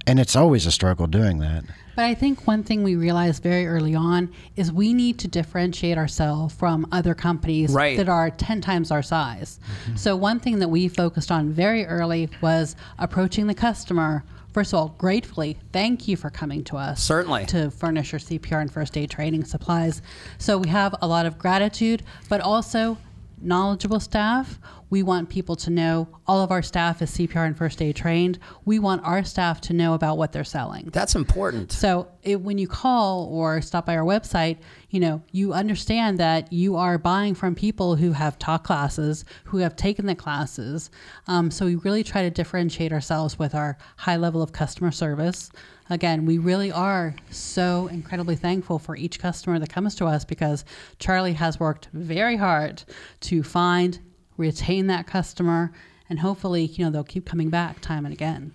and 0.06 0.18
it's 0.18 0.34
always 0.34 0.66
a 0.66 0.70
struggle 0.72 1.06
doing 1.06 1.38
that. 1.38 1.64
But 1.94 2.04
I 2.04 2.14
think 2.14 2.46
one 2.46 2.62
thing 2.62 2.84
we 2.84 2.94
realized 2.94 3.42
very 3.42 3.66
early 3.66 3.94
on 3.94 4.30
is 4.56 4.72
we 4.72 4.94
need 4.94 5.18
to 5.18 5.28
differentiate 5.28 5.98
ourselves 5.98 6.54
from 6.54 6.86
other 6.92 7.12
companies 7.14 7.70
Right. 7.72 7.96
that 7.96 8.08
are 8.08 8.30
10 8.30 8.60
times 8.60 8.90
our 8.92 9.02
size. 9.02 9.58
So, 9.96 10.14
one 10.16 10.38
thing 10.38 10.60
that 10.60 10.68
we 10.68 10.86
focused 10.88 11.32
on 11.32 11.50
very 11.50 11.84
early 11.86 12.28
was 12.40 12.76
approaching 12.98 13.48
the 13.48 13.54
customer. 13.54 14.24
First 14.58 14.72
of 14.72 14.80
all, 14.80 14.88
gratefully, 14.98 15.56
thank 15.72 16.08
you 16.08 16.16
for 16.16 16.30
coming 16.30 16.64
to 16.64 16.76
us. 16.76 17.00
Certainly. 17.00 17.46
To 17.46 17.70
furnish 17.70 18.10
your 18.10 18.18
CPR 18.18 18.60
and 18.60 18.72
first 18.72 18.98
aid 18.98 19.08
training 19.08 19.44
supplies. 19.44 20.02
So, 20.38 20.58
we 20.58 20.66
have 20.66 20.96
a 21.00 21.06
lot 21.06 21.26
of 21.26 21.38
gratitude, 21.38 22.02
but 22.28 22.40
also 22.40 22.98
knowledgeable 23.42 24.00
staff. 24.00 24.58
We 24.90 25.02
want 25.02 25.28
people 25.28 25.54
to 25.56 25.70
know 25.70 26.08
all 26.26 26.42
of 26.42 26.50
our 26.50 26.62
staff 26.62 27.02
is 27.02 27.10
CPR 27.10 27.46
and 27.46 27.56
first 27.56 27.82
aid 27.82 27.96
trained. 27.96 28.38
We 28.64 28.78
want 28.78 29.04
our 29.04 29.22
staff 29.22 29.60
to 29.62 29.72
know 29.72 29.94
about 29.94 30.16
what 30.16 30.32
they're 30.32 30.44
selling. 30.44 30.88
That's 30.92 31.14
important. 31.14 31.72
So 31.72 32.08
it, 32.22 32.40
when 32.40 32.58
you 32.58 32.66
call 32.66 33.26
or 33.26 33.60
stop 33.60 33.86
by 33.86 33.96
our 33.96 34.04
website, 34.04 34.58
you 34.90 35.00
know, 35.00 35.22
you 35.32 35.52
understand 35.52 36.18
that 36.18 36.52
you 36.52 36.76
are 36.76 36.96
buying 36.96 37.34
from 37.34 37.54
people 37.54 37.96
who 37.96 38.12
have 38.12 38.38
taught 38.38 38.64
classes, 38.64 39.24
who 39.44 39.58
have 39.58 39.76
taken 39.76 40.06
the 40.06 40.14
classes. 40.14 40.90
Um, 41.26 41.50
so 41.50 41.66
we 41.66 41.76
really 41.76 42.02
try 42.02 42.22
to 42.22 42.30
differentiate 42.30 42.92
ourselves 42.92 43.38
with 43.38 43.54
our 43.54 43.76
high 43.96 44.16
level 44.16 44.42
of 44.42 44.52
customer 44.52 44.90
service. 44.90 45.50
Again, 45.90 46.26
we 46.26 46.38
really 46.38 46.70
are 46.70 47.14
so 47.30 47.86
incredibly 47.86 48.36
thankful 48.36 48.78
for 48.78 48.94
each 48.96 49.18
customer 49.18 49.58
that 49.58 49.70
comes 49.70 49.94
to 49.96 50.06
us 50.06 50.24
because 50.24 50.64
Charlie 50.98 51.32
has 51.32 51.58
worked 51.58 51.88
very 51.92 52.36
hard 52.36 52.82
to 53.20 53.42
find, 53.42 53.98
retain 54.36 54.86
that 54.88 55.06
customer, 55.06 55.72
and 56.10 56.18
hopefully, 56.18 56.64
you 56.64 56.84
know, 56.84 56.90
they'll 56.90 57.04
keep 57.04 57.26
coming 57.26 57.48
back 57.50 57.80
time 57.80 58.04
and 58.04 58.12
again. 58.12 58.52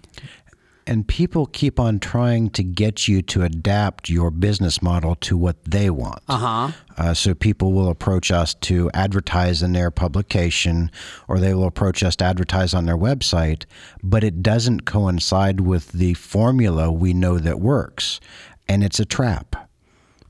And 0.85 1.07
people 1.07 1.45
keep 1.45 1.79
on 1.79 1.99
trying 1.99 2.49
to 2.51 2.63
get 2.63 3.07
you 3.07 3.21
to 3.23 3.43
adapt 3.43 4.09
your 4.09 4.31
business 4.31 4.81
model 4.81 5.15
to 5.15 5.37
what 5.37 5.63
they 5.63 5.89
want. 5.89 6.21
Uh-huh. 6.27 6.71
Uh, 6.97 7.13
so 7.13 7.33
people 7.33 7.71
will 7.71 7.89
approach 7.89 8.31
us 8.31 8.53
to 8.55 8.91
advertise 8.93 9.63
in 9.63 9.73
their 9.73 9.91
publication, 9.91 10.91
or 11.27 11.39
they 11.39 11.53
will 11.53 11.67
approach 11.67 12.03
us 12.03 12.15
to 12.17 12.25
advertise 12.25 12.73
on 12.73 12.85
their 12.85 12.97
website, 12.97 13.65
but 14.03 14.23
it 14.23 14.43
doesn't 14.43 14.85
coincide 14.85 15.61
with 15.61 15.91
the 15.93 16.13
formula 16.15 16.91
we 16.91 17.13
know 17.13 17.39
that 17.39 17.59
works, 17.59 18.19
and 18.67 18.83
it's 18.83 18.99
a 18.99 19.05
trap. 19.05 19.69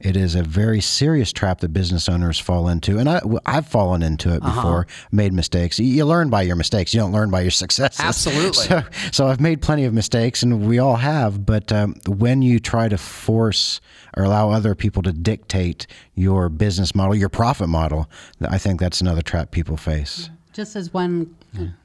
It 0.03 0.17
is 0.17 0.35
a 0.35 0.43
very 0.43 0.81
serious 0.81 1.31
trap 1.31 1.61
that 1.61 1.69
business 1.69 2.09
owners 2.09 2.37
fall 2.37 2.67
into, 2.67 2.99
and 2.99 3.07
I, 3.09 3.21
I've 3.45 3.67
fallen 3.67 4.03
into 4.03 4.33
it 4.35 4.41
before. 4.41 4.85
Made 5.13 5.31
mistakes. 5.31 5.79
You- 5.79 5.85
You 5.85 6.05
learn 6.05 6.29
by 6.29 6.41
your 6.41 6.57
mistakes. 6.57 6.93
You 6.93 6.99
don't 6.99 7.13
learn 7.13 7.31
by 7.31 7.39
your 7.41 7.51
successes. 7.63 8.01
Absolutely. 8.01 8.65
So, 8.65 8.81
so 9.13 9.27
I've 9.27 9.39
made 9.39 9.61
plenty 9.61 9.85
of 9.85 9.93
mistakes, 9.93 10.43
and 10.43 10.67
we 10.67 10.77
all 10.77 10.97
have. 10.97 11.45
But 11.45 11.71
um, 11.71 11.95
when 12.05 12.41
you 12.41 12.59
try 12.59 12.89
to 12.89 12.97
force 12.97 13.79
or 14.17 14.23
allow 14.25 14.51
other 14.51 14.75
people 14.75 15.01
to 15.03 15.13
dictate 15.13 15.87
your 16.15 16.49
business 16.49 16.93
model, 16.93 17.15
your 17.15 17.29
profit 17.29 17.69
model, 17.69 18.09
I 18.41 18.57
think 18.57 18.81
that's 18.81 18.99
another 18.99 19.21
trap 19.21 19.51
people 19.51 19.77
face. 19.77 20.29
Just 20.51 20.75
as 20.75 20.93
one 20.93 21.33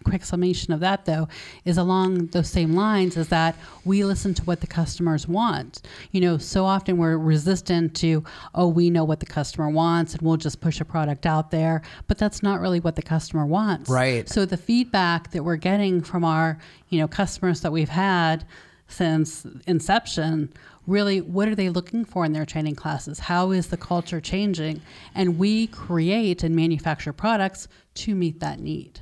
quick 0.04 0.24
summation 0.24 0.72
of 0.72 0.80
that, 0.80 1.04
though, 1.04 1.28
is 1.64 1.78
along 1.78 2.26
those 2.28 2.48
same 2.48 2.74
lines 2.74 3.16
is 3.16 3.28
that 3.28 3.56
we 3.84 4.04
listen 4.04 4.34
to 4.34 4.42
what 4.44 4.60
the 4.60 4.66
customers 4.66 5.28
want. 5.28 5.82
You 6.12 6.20
know, 6.20 6.38
so 6.38 6.64
often 6.64 6.96
we're 6.96 7.16
resistant 7.16 7.94
to, 7.96 8.24
oh, 8.54 8.68
we 8.68 8.90
know 8.90 9.04
what 9.04 9.20
the 9.20 9.26
customer 9.26 9.68
wants 9.68 10.14
and 10.14 10.22
we'll 10.22 10.36
just 10.36 10.60
push 10.60 10.80
a 10.80 10.84
product 10.84 11.26
out 11.26 11.50
there, 11.50 11.82
but 12.06 12.18
that's 12.18 12.42
not 12.42 12.60
really 12.60 12.80
what 12.80 12.96
the 12.96 13.02
customer 13.02 13.46
wants. 13.46 13.90
Right. 13.90 14.28
So 14.28 14.44
the 14.44 14.56
feedback 14.56 15.30
that 15.32 15.42
we're 15.44 15.56
getting 15.56 16.02
from 16.02 16.24
our, 16.24 16.58
you 16.88 16.98
know, 16.98 17.08
customers 17.08 17.60
that 17.62 17.72
we've 17.72 17.88
had 17.88 18.44
since 18.88 19.46
inception 19.66 20.52
really 20.86 21.20
what 21.20 21.46
are 21.46 21.54
they 21.54 21.68
looking 21.68 22.04
for 22.04 22.24
in 22.24 22.32
their 22.32 22.46
training 22.46 22.74
classes 22.74 23.18
how 23.18 23.50
is 23.50 23.66
the 23.66 23.76
culture 23.76 24.20
changing 24.20 24.80
and 25.14 25.38
we 25.38 25.66
create 25.66 26.42
and 26.42 26.56
manufacture 26.56 27.12
products 27.12 27.68
to 27.92 28.14
meet 28.14 28.40
that 28.40 28.58
need 28.58 28.98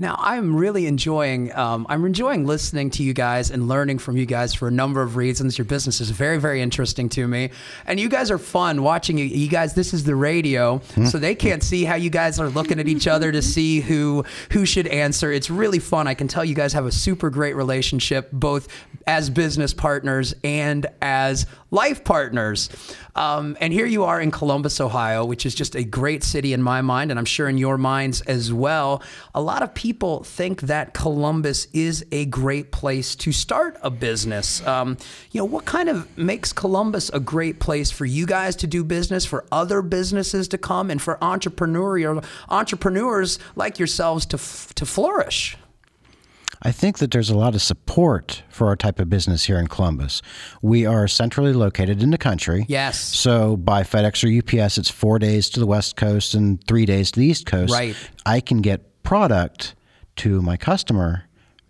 Now, 0.00 0.14
I'm 0.16 0.54
really 0.54 0.86
enjoying. 0.86 1.52
Um, 1.56 1.84
I'm 1.88 2.04
enjoying 2.04 2.46
listening 2.46 2.90
to 2.90 3.02
you 3.02 3.12
guys 3.12 3.50
and 3.50 3.66
learning 3.66 3.98
from 3.98 4.16
you 4.16 4.26
guys 4.26 4.54
for 4.54 4.68
a 4.68 4.70
number 4.70 5.02
of 5.02 5.16
reasons. 5.16 5.58
Your 5.58 5.64
business 5.64 6.00
is 6.00 6.10
very, 6.10 6.38
very 6.38 6.62
interesting 6.62 7.08
to 7.10 7.26
me, 7.26 7.50
and 7.84 7.98
you 7.98 8.08
guys 8.08 8.30
are 8.30 8.38
fun 8.38 8.84
watching 8.84 9.18
you. 9.18 9.24
You 9.24 9.48
guys, 9.48 9.74
this 9.74 9.92
is 9.92 10.04
the 10.04 10.14
radio, 10.14 10.80
so 11.04 11.18
they 11.18 11.34
can't 11.34 11.64
see 11.64 11.84
how 11.84 11.96
you 11.96 12.10
guys 12.10 12.38
are 12.38 12.48
looking 12.48 12.78
at 12.78 12.86
each 12.86 13.08
other 13.08 13.32
to 13.32 13.42
see 13.42 13.80
who 13.80 14.24
who 14.52 14.64
should 14.64 14.86
answer. 14.86 15.32
It's 15.32 15.50
really 15.50 15.80
fun. 15.80 16.06
I 16.06 16.14
can 16.14 16.28
tell 16.28 16.44
you 16.44 16.54
guys 16.54 16.72
have 16.74 16.86
a 16.86 16.92
super 16.92 17.28
great 17.28 17.56
relationship, 17.56 18.30
both 18.30 18.68
as 19.08 19.30
business 19.30 19.74
partners 19.74 20.32
and 20.44 20.86
as 21.02 21.46
life 21.72 22.04
partners. 22.04 22.68
Um, 23.16 23.56
and 23.60 23.72
here 23.72 23.86
you 23.86 24.04
are 24.04 24.20
in 24.20 24.30
Columbus, 24.30 24.80
Ohio, 24.80 25.24
which 25.24 25.44
is 25.44 25.54
just 25.56 25.74
a 25.74 25.82
great 25.82 26.22
city 26.22 26.52
in 26.52 26.62
my 26.62 26.82
mind, 26.82 27.10
and 27.10 27.18
I'm 27.18 27.24
sure 27.24 27.48
in 27.48 27.58
your 27.58 27.76
minds 27.78 28.20
as 28.22 28.52
well. 28.52 29.02
A 29.34 29.42
lot 29.42 29.62
of 29.62 29.74
people 29.74 29.87
think 29.92 30.62
that 30.62 30.94
Columbus 30.94 31.66
is 31.72 32.04
a 32.12 32.26
great 32.26 32.72
place 32.72 33.14
to 33.16 33.32
start 33.32 33.76
a 33.82 33.90
business. 33.90 34.66
Um, 34.66 34.96
you 35.30 35.40
know, 35.40 35.44
what 35.44 35.64
kind 35.64 35.88
of 35.88 36.16
makes 36.18 36.52
Columbus 36.52 37.10
a 37.10 37.20
great 37.20 37.60
place 37.60 37.90
for 37.90 38.04
you 38.04 38.26
guys 38.26 38.56
to 38.56 38.66
do 38.66 38.84
business, 38.84 39.24
for 39.24 39.44
other 39.52 39.82
businesses 39.82 40.48
to 40.48 40.58
come, 40.58 40.90
and 40.90 41.00
for 41.00 41.16
entrepreneurial 41.16 42.24
entrepreneurs 42.48 43.38
like 43.56 43.78
yourselves 43.78 44.26
to 44.26 44.36
f- 44.36 44.72
to 44.74 44.86
flourish? 44.86 45.56
I 46.62 46.72
think 46.72 46.98
that 46.98 47.12
there's 47.12 47.30
a 47.30 47.36
lot 47.36 47.54
of 47.54 47.62
support 47.62 48.42
for 48.48 48.66
our 48.66 48.76
type 48.76 48.98
of 48.98 49.08
business 49.08 49.44
here 49.44 49.58
in 49.58 49.68
Columbus. 49.68 50.22
We 50.60 50.86
are 50.86 51.06
centrally 51.06 51.52
located 51.52 52.02
in 52.02 52.10
the 52.10 52.18
country. 52.18 52.64
Yes. 52.68 52.98
So 52.98 53.56
by 53.56 53.82
FedEx 53.82 54.24
or 54.24 54.62
UPS, 54.62 54.78
it's 54.78 54.90
four 54.90 55.18
days 55.18 55.48
to 55.50 55.60
the 55.60 55.66
West 55.66 55.96
Coast 55.96 56.34
and 56.34 56.62
three 56.66 56.84
days 56.84 57.12
to 57.12 57.20
the 57.20 57.26
East 57.26 57.46
Coast. 57.46 57.72
Right. 57.72 57.94
I 58.26 58.40
can 58.40 58.60
get 58.60 59.02
product 59.02 59.74
to 60.18 60.42
my 60.42 60.56
customer 60.56 61.24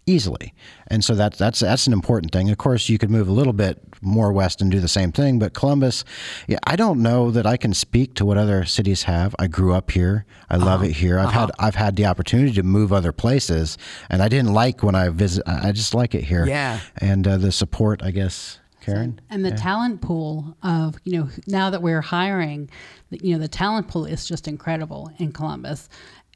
easily, 0.07 0.55
and 0.87 1.05
so 1.05 1.15
that's 1.15 1.37
that's 1.39 1.61
that's 1.61 1.87
an 1.87 1.93
important 1.93 2.33
thing. 2.33 2.49
Of 2.51 2.57
course, 2.59 2.89
you 2.89 2.97
could 2.99 3.11
move 3.11 3.29
a 3.29 3.33
little 3.33 3.53
bit 3.53 3.79
more 4.01 4.33
west 4.33 4.63
and 4.63 4.71
do 4.71 4.81
the 4.81 4.89
same 4.89 5.13
thing, 5.13 5.39
but 5.39 5.53
Columbus, 5.55 6.05
yeah, 6.47 6.59
I 6.65 6.77
don't 6.77 7.03
know 7.03 7.31
that 7.31 7.47
I 7.47 7.57
can 7.57 7.75
speak 7.75 8.15
to 8.15 8.25
what 8.25 8.39
other 8.39 8.65
cities 8.65 9.03
have. 9.03 9.35
I 9.39 9.49
grew 9.49 9.75
up 9.75 9.91
here. 9.91 10.25
I 10.49 10.57
love 10.57 10.81
Uh-huh. 10.81 10.85
it 10.91 10.93
here. 10.97 11.19
I've 11.19 11.33
had 11.33 11.51
I've 11.59 11.75
had 11.75 11.97
the 11.97 12.07
opportunity 12.07 12.53
to 12.53 12.63
move 12.63 12.93
other 12.93 13.13
places, 13.13 13.77
and 14.09 14.23
I 14.23 14.29
didn't 14.29 14.53
like 14.55 14.83
when 14.83 14.95
I 14.95 15.09
visit. 15.11 15.43
I 15.47 15.69
I 15.69 15.73
just 15.73 15.95
like 15.95 16.15
it 16.15 16.25
here. 16.25 16.47
Yeah. 16.47 16.81
and 16.99 17.27
uh, 17.29 17.37
the 17.37 17.53
support, 17.53 18.03
I 18.03 18.11
guess, 18.13 18.61
Karen. 18.81 19.21
and 19.29 19.45
the 19.45 19.51
talent 19.51 20.01
pool 20.01 20.57
of 20.63 20.97
you 21.05 21.19
know 21.19 21.29
now 21.47 21.69
that 21.71 21.83
we're 21.83 22.01
hiring 22.01 22.71
you 23.11 23.33
know 23.35 23.39
the 23.39 23.49
talent 23.49 23.89
pool 23.89 24.07
is 24.07 24.27
just 24.27 24.47
incredible 24.49 25.11
in 25.19 25.33
columbus 25.33 25.89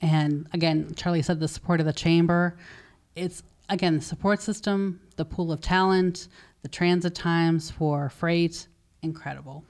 and 0.03 0.47
again 0.53 0.93
charlie 0.97 1.23
said 1.23 1.38
the 1.41 1.49
support 1.49 1.81
of 1.81 1.87
the 1.87 1.93
chamber 1.93 2.57
it's 3.17 3.43
again 3.69 3.97
the 3.97 4.03
support 4.03 4.43
system 4.43 5.01
the 5.17 5.25
pool 5.25 5.51
of 5.53 5.61
talent 5.61 6.29
the 6.62 6.69
transit 6.69 7.15
times 7.15 7.71
for 7.71 8.11
freight 8.11 8.67
incredible 9.03 9.65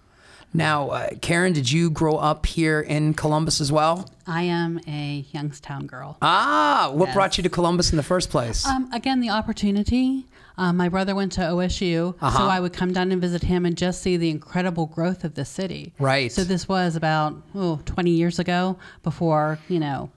Now, 0.54 0.90
uh, 0.90 1.08
Karen, 1.22 1.54
did 1.54 1.70
you 1.72 1.88
grow 1.88 2.16
up 2.16 2.44
here 2.44 2.80
in 2.82 3.14
Columbus 3.14 3.60
as 3.62 3.70
well? 3.72 4.10
i 4.26 4.42
am 4.42 4.78
a 4.86 5.24
youngstown 5.32 5.86
girl 5.86 6.18
Ah, 6.20 6.90
what 6.92 7.12
brought 7.14 7.36
you 7.38 7.42
to 7.42 7.48
Columbus 7.48 7.90
in 7.92 7.96
the 7.96 8.02
first 8.02 8.28
place? 8.28 8.66
Um, 8.66 8.90
again, 8.92 9.20
the 9.20 9.30
opportunity. 9.30 10.26
Um, 10.58 10.76
my 10.76 10.90
brother 10.90 11.14
went 11.14 11.32
to 11.32 11.40
OSU, 11.40 12.14
Uh-huh. 12.20 12.36
so 12.38 12.44
I 12.44 12.60
would 12.60 12.74
come 12.74 12.92
down 12.92 13.10
and 13.12 13.20
visit 13.22 13.42
him 13.44 13.64
and 13.64 13.74
just 13.78 14.02
see 14.02 14.18
the 14.18 14.28
incredible 14.28 14.84
growth 14.84 15.24
of 15.24 15.32
the 15.34 15.46
city. 15.46 15.94
Right. 15.98 16.30
So 16.30 16.44
this 16.44 16.68
was 16.68 16.96
about 16.96 17.30
oh, 17.54 17.80
20 17.86 18.10
years 18.10 18.38
ago 18.38 18.76
before, 19.02 19.58
you 19.70 19.80
know, 19.80 20.10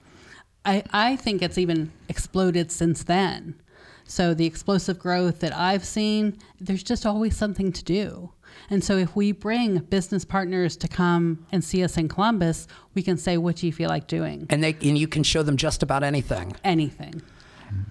I, 0.65 0.83
I 0.91 1.15
think 1.15 1.41
it's 1.41 1.57
even 1.57 1.91
exploded 2.09 2.71
since 2.71 3.03
then. 3.03 3.55
So 4.07 4.33
the 4.33 4.45
explosive 4.45 4.99
growth 4.99 5.39
that 5.39 5.55
I've 5.55 5.83
seen, 5.85 6.37
there's 6.59 6.83
just 6.83 7.05
always 7.05 7.35
something 7.35 7.71
to 7.71 7.83
do. 7.83 8.31
And 8.69 8.83
so 8.83 8.97
if 8.97 9.15
we 9.15 9.31
bring 9.31 9.79
business 9.79 10.23
partners 10.23 10.77
to 10.77 10.87
come 10.87 11.45
and 11.51 11.63
see 11.63 11.83
us 11.83 11.97
in 11.97 12.07
Columbus, 12.07 12.67
we 12.93 13.01
can 13.03 13.17
say, 13.17 13.37
what 13.37 13.57
do 13.57 13.67
you 13.67 13.73
feel 13.73 13.89
like 13.89 14.07
doing? 14.07 14.45
and 14.49 14.63
they 14.63 14.73
and 14.81 14.97
you 14.97 15.07
can 15.07 15.23
show 15.23 15.43
them 15.43 15.57
just 15.57 15.83
about 15.83 16.03
anything. 16.03 16.55
Anything. 16.63 17.21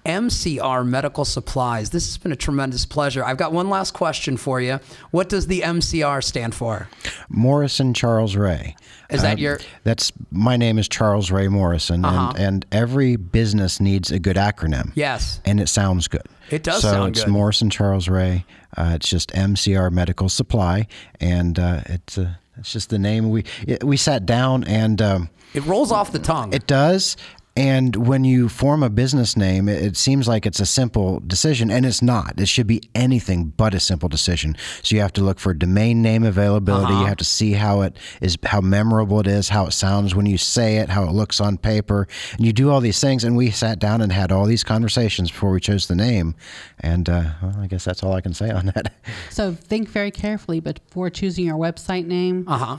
MCR 0.05 0.85
Medical 0.85 1.25
Supplies. 1.25 1.89
This 1.89 2.05
has 2.07 2.17
been 2.17 2.31
a 2.31 2.35
tremendous 2.35 2.85
pleasure. 2.85 3.23
I've 3.23 3.37
got 3.37 3.51
one 3.53 3.69
last 3.69 3.91
question 3.93 4.37
for 4.37 4.61
you. 4.61 4.79
What 5.11 5.29
does 5.29 5.47
the 5.47 5.61
MCR 5.61 6.23
stand 6.23 6.53
for? 6.55 6.87
Morrison 7.29 7.93
Charles 7.93 8.35
Ray. 8.35 8.75
Is 9.09 9.21
that 9.21 9.37
your- 9.39 9.59
That's 9.83 10.11
my 10.31 10.57
name 10.57 10.79
is 10.79 10.87
Charles 10.87 11.29
Ray 11.31 11.47
Morrison, 11.47 12.03
Uh-huh. 12.03 12.33
and, 12.35 12.39
and 12.39 12.65
every 12.71 13.15
business 13.15 13.79
needs 13.79 14.11
a 14.11 14.19
good 14.19 14.35
acronym. 14.35 14.91
Yes. 14.95 15.39
and 15.45 15.59
it 15.59 15.69
sounds 15.69 16.07
good. 16.07 16.23
It 16.49 16.63
does 16.63 16.81
so 16.81 16.91
sound 16.91 17.09
it's 17.15 17.23
good. 17.23 17.31
Morrison 17.31 17.69
Charles 17.69 18.07
Ray. 18.07 18.45
Uh, 18.77 18.91
it's 18.95 19.07
just 19.09 19.31
MCR 19.33 19.89
Medical 19.91 20.27
Supply, 20.29 20.85
and 21.21 21.57
uh, 21.57 21.81
it's 21.85 22.17
uh, 22.17 22.33
it's 22.57 22.71
just 22.73 22.89
the 22.89 22.99
name. 22.99 23.29
We 23.29 23.43
it, 23.65 23.83
we 23.83 23.95
sat 23.97 24.25
down 24.25 24.63
and. 24.65 25.01
Um, 25.01 25.29
It 25.53 25.65
rolls 25.65 25.91
off 25.91 26.11
the 26.11 26.19
tongue. 26.19 26.51
it 26.53 26.67
does. 26.67 27.15
And 27.57 27.95
when 27.95 28.25
you 28.25 28.49
form 28.49 28.83
a 28.83 28.89
business 28.89 29.37
name, 29.37 29.69
it, 29.69 29.81
it 29.81 29.97
seems 29.97 30.27
like 30.27 30.45
it's 30.45 30.59
a 30.59 30.65
simple 30.65 31.21
decision, 31.21 31.71
and 31.71 31.85
it's 31.85 32.01
not. 32.01 32.37
It 32.37 32.49
should 32.49 32.67
be 32.67 32.81
anything 32.93 33.53
but 33.55 33.73
a 33.73 33.79
simple 33.79 34.09
decision. 34.09 34.57
So 34.83 34.93
you 34.93 35.01
have 35.01 35.13
to 35.13 35.21
look 35.21 35.39
for 35.39 35.53
domain 35.53 36.01
name 36.01 36.23
availability. 36.23 36.91
Uh-huh. 36.91 37.01
You 37.01 37.07
have 37.07 37.17
to 37.17 37.25
see 37.25 37.53
how 37.53 37.81
it 37.81 37.97
is, 38.19 38.37
how 38.43 38.59
memorable 38.59 39.21
it 39.21 39.27
is, 39.27 39.49
how 39.49 39.67
it 39.67 39.71
sounds 39.71 40.13
when 40.13 40.25
you 40.25 40.37
say 40.37 40.77
it, 40.77 40.89
how 40.89 41.03
it 41.03 41.11
looks 41.11 41.39
on 41.39 41.57
paper, 41.57 42.09
and 42.33 42.45
you 42.45 42.51
do 42.51 42.71
all 42.71 42.81
these 42.81 42.99
things. 42.99 43.23
And 43.23 43.37
we 43.37 43.51
sat 43.51 43.79
down 43.79 44.01
and 44.01 44.11
had 44.11 44.33
all 44.33 44.45
these 44.45 44.63
conversations 44.63 45.31
before 45.31 45.51
we 45.51 45.61
chose 45.61 45.87
the 45.87 45.95
name. 45.95 46.35
And 46.81 47.07
uh, 47.07 47.29
well, 47.41 47.55
I 47.61 47.67
guess 47.67 47.85
that's 47.85 48.03
all 48.03 48.13
I 48.13 48.21
can 48.21 48.33
say 48.33 48.49
on 48.49 48.65
that. 48.67 48.93
So 49.29 49.53
think 49.53 49.87
very 49.87 50.11
carefully, 50.11 50.59
but 50.59 50.83
before 50.85 51.09
choosing 51.09 51.45
your 51.45 51.57
website 51.57 52.05
name, 52.05 52.43
uh 52.47 52.57
huh. 52.57 52.77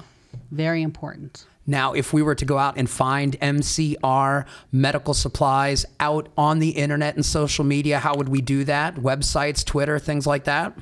very 0.51 0.83
important. 0.83 1.47
Now, 1.67 1.93
if 1.93 2.13
we 2.13 2.23
were 2.23 2.35
to 2.35 2.45
go 2.45 2.59
out 2.59 2.77
and 2.77 2.89
find 2.89 3.39
MCR 3.41 4.47
medical 4.71 5.15
supplies 5.15 5.85
out 5.99 6.29
on 6.37 6.59
the 6.61 6.71
internet 6.71 7.17
and 7.17 7.27
social 7.27 7.65
media, 7.65 7.99
how 7.99 8.15
would 8.15 8.29
we 8.29 8.41
do 8.41 8.65
that? 8.65 8.97
Websites, 8.97 9.65
Twitter, 9.65 9.99
things 9.99 10.27
like 10.27 10.45
that? 10.45 10.77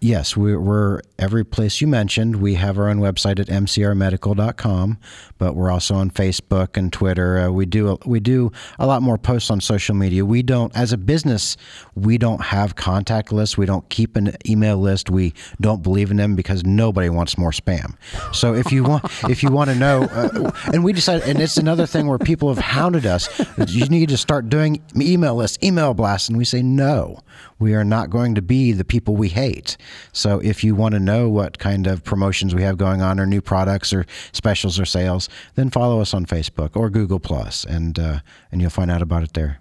Yes, 0.00 0.36
we're, 0.36 0.60
we're, 0.60 1.00
every 1.18 1.44
place 1.44 1.80
you 1.80 1.86
mentioned. 1.86 2.36
We 2.36 2.54
have 2.54 2.78
our 2.78 2.88
own 2.88 2.98
website 2.98 3.40
at 3.40 3.46
mcrmedical.com, 3.48 4.98
but 5.38 5.54
we're 5.54 5.70
also 5.70 5.94
on 5.96 6.10
Facebook 6.10 6.76
and 6.76 6.92
Twitter. 6.92 7.38
Uh, 7.38 7.50
we 7.50 7.66
do 7.66 7.98
we 8.04 8.20
do 8.20 8.52
a 8.78 8.86
lot 8.86 9.02
more 9.02 9.18
posts 9.18 9.50
on 9.50 9.60
social 9.60 9.94
media. 9.94 10.24
We 10.24 10.42
don't, 10.42 10.74
as 10.76 10.92
a 10.92 10.98
business, 10.98 11.56
we 11.94 12.18
don't 12.18 12.42
have 12.42 12.76
contact 12.76 13.32
lists. 13.32 13.58
We 13.58 13.66
don't 13.66 13.88
keep 13.88 14.16
an 14.16 14.36
email 14.48 14.78
list. 14.78 15.10
We 15.10 15.34
don't 15.60 15.82
believe 15.82 16.10
in 16.10 16.16
them 16.16 16.36
because 16.36 16.64
nobody 16.64 17.08
wants 17.08 17.36
more 17.36 17.50
spam. 17.50 17.94
So 18.32 18.54
if 18.54 18.70
you 18.70 18.84
want, 18.84 19.04
if 19.28 19.42
you 19.42 19.50
want 19.50 19.70
to 19.70 19.76
know, 19.76 20.04
uh, 20.04 20.52
and 20.72 20.84
we 20.84 20.92
decided, 20.92 21.28
and 21.28 21.40
it's 21.40 21.56
another 21.56 21.86
thing 21.86 22.06
where 22.06 22.18
people 22.18 22.48
have 22.48 22.62
hounded 22.62 23.06
us. 23.06 23.28
You 23.66 23.86
need 23.86 24.08
to 24.10 24.16
start 24.16 24.48
doing 24.48 24.82
email 24.96 25.34
lists, 25.34 25.58
email 25.62 25.94
blasts, 25.94 26.28
and 26.28 26.38
we 26.38 26.44
say 26.44 26.62
no. 26.62 27.20
We 27.58 27.74
are 27.74 27.84
not 27.84 28.10
going 28.10 28.34
to 28.34 28.42
be 28.42 28.72
the 28.72 28.84
people 28.84 29.16
we 29.16 29.28
hate. 29.28 29.76
So 30.12 30.40
if 30.40 30.62
you 30.62 30.74
want 30.74 30.94
to 30.94 31.00
know 31.00 31.28
what 31.28 31.58
kind 31.58 31.86
of 31.86 32.04
promotions 32.04 32.54
we 32.54 32.62
have 32.62 32.78
going 32.78 33.02
on, 33.02 33.18
or 33.18 33.26
new 33.26 33.40
products, 33.40 33.92
or 33.92 34.06
specials, 34.32 34.78
or 34.78 34.84
sales, 34.84 35.28
then 35.54 35.70
follow 35.70 36.00
us 36.00 36.14
on 36.14 36.26
Facebook 36.26 36.76
or 36.76 36.90
Google 36.90 37.20
Plus, 37.20 37.64
and 37.64 37.98
uh, 37.98 38.20
and 38.52 38.60
you'll 38.60 38.70
find 38.70 38.90
out 38.90 39.02
about 39.02 39.22
it 39.22 39.32
there. 39.32 39.60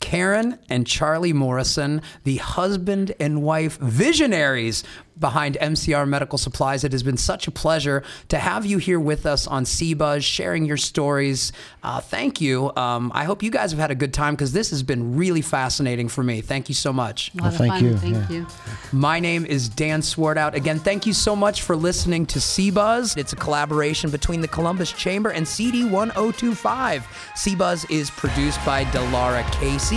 Karen 0.00 0.58
and 0.68 0.86
Charlie 0.86 1.32
Morrison, 1.32 2.02
the 2.24 2.36
husband 2.36 3.12
and 3.20 3.42
wife 3.42 3.78
visionaries 3.78 4.84
behind 5.18 5.58
MCR 5.60 6.06
Medical 6.08 6.38
Supplies. 6.38 6.84
It 6.84 6.92
has 6.92 7.02
been 7.02 7.16
such 7.16 7.48
a 7.48 7.50
pleasure 7.50 8.04
to 8.28 8.38
have 8.38 8.64
you 8.64 8.78
here 8.78 9.00
with 9.00 9.26
us 9.26 9.48
on 9.48 9.64
CBuzz, 9.64 10.22
sharing 10.22 10.64
your 10.64 10.76
stories. 10.76 11.50
Uh, 11.82 12.00
thank 12.00 12.40
you. 12.40 12.70
Um, 12.76 13.10
I 13.12 13.24
hope 13.24 13.42
you 13.42 13.50
guys 13.50 13.72
have 13.72 13.80
had 13.80 13.90
a 13.90 13.96
good 13.96 14.14
time 14.14 14.34
because 14.34 14.52
this 14.52 14.70
has 14.70 14.84
been 14.84 15.16
really 15.16 15.42
fascinating 15.42 16.06
for 16.08 16.22
me. 16.22 16.40
Thank 16.40 16.68
you 16.68 16.74
so 16.76 16.92
much. 16.92 17.32
A 17.34 17.38
lot 17.38 17.42
Well, 17.42 17.50
of 17.52 17.58
thank 17.58 17.72
fun. 17.72 17.84
you. 17.84 17.96
Thank 17.98 18.14
Yeah. 18.14 18.28
you. 18.30 18.46
My 18.92 19.18
name 19.18 19.44
is 19.44 19.68
Dan 19.68 20.02
Swartout. 20.02 20.54
Again, 20.54 20.78
thank 20.78 21.04
you 21.04 21.12
so 21.12 21.34
much 21.34 21.62
for 21.62 21.74
listening 21.74 22.24
to 22.26 22.38
CBuzz. 22.38 23.16
It's 23.16 23.32
a 23.32 23.36
collaboration 23.36 24.10
between 24.10 24.40
the 24.40 24.48
Columbus 24.48 24.92
Chamber 24.92 25.30
and 25.30 25.44
CD1025. 25.44 27.02
CBuzz 27.34 27.90
is 27.90 28.08
produced 28.10 28.64
by 28.64 28.84
Delara 28.84 29.42
Casey, 29.60 29.87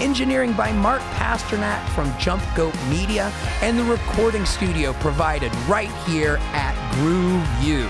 engineering 0.00 0.52
by 0.52 0.72
Mark 0.72 1.00
Pasternak 1.14 1.86
from 1.90 2.12
Jump 2.18 2.42
Goat 2.54 2.74
Media, 2.88 3.32
and 3.62 3.78
the 3.78 3.84
recording 3.84 4.44
studio 4.44 4.92
provided 4.94 5.54
right 5.68 5.92
here 6.06 6.38
at 6.52 6.74
Groove 6.94 7.46
U. 7.62 7.88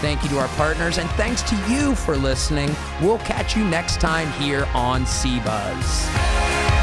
Thank 0.00 0.22
you 0.22 0.28
to 0.30 0.38
our 0.38 0.48
partners, 0.48 0.98
and 0.98 1.08
thanks 1.10 1.42
to 1.42 1.56
you 1.68 1.94
for 1.94 2.16
listening. 2.16 2.74
We'll 3.00 3.18
catch 3.18 3.56
you 3.56 3.64
next 3.64 4.00
time 4.00 4.30
here 4.32 4.66
on 4.74 5.04
CBuzz. 5.04 6.73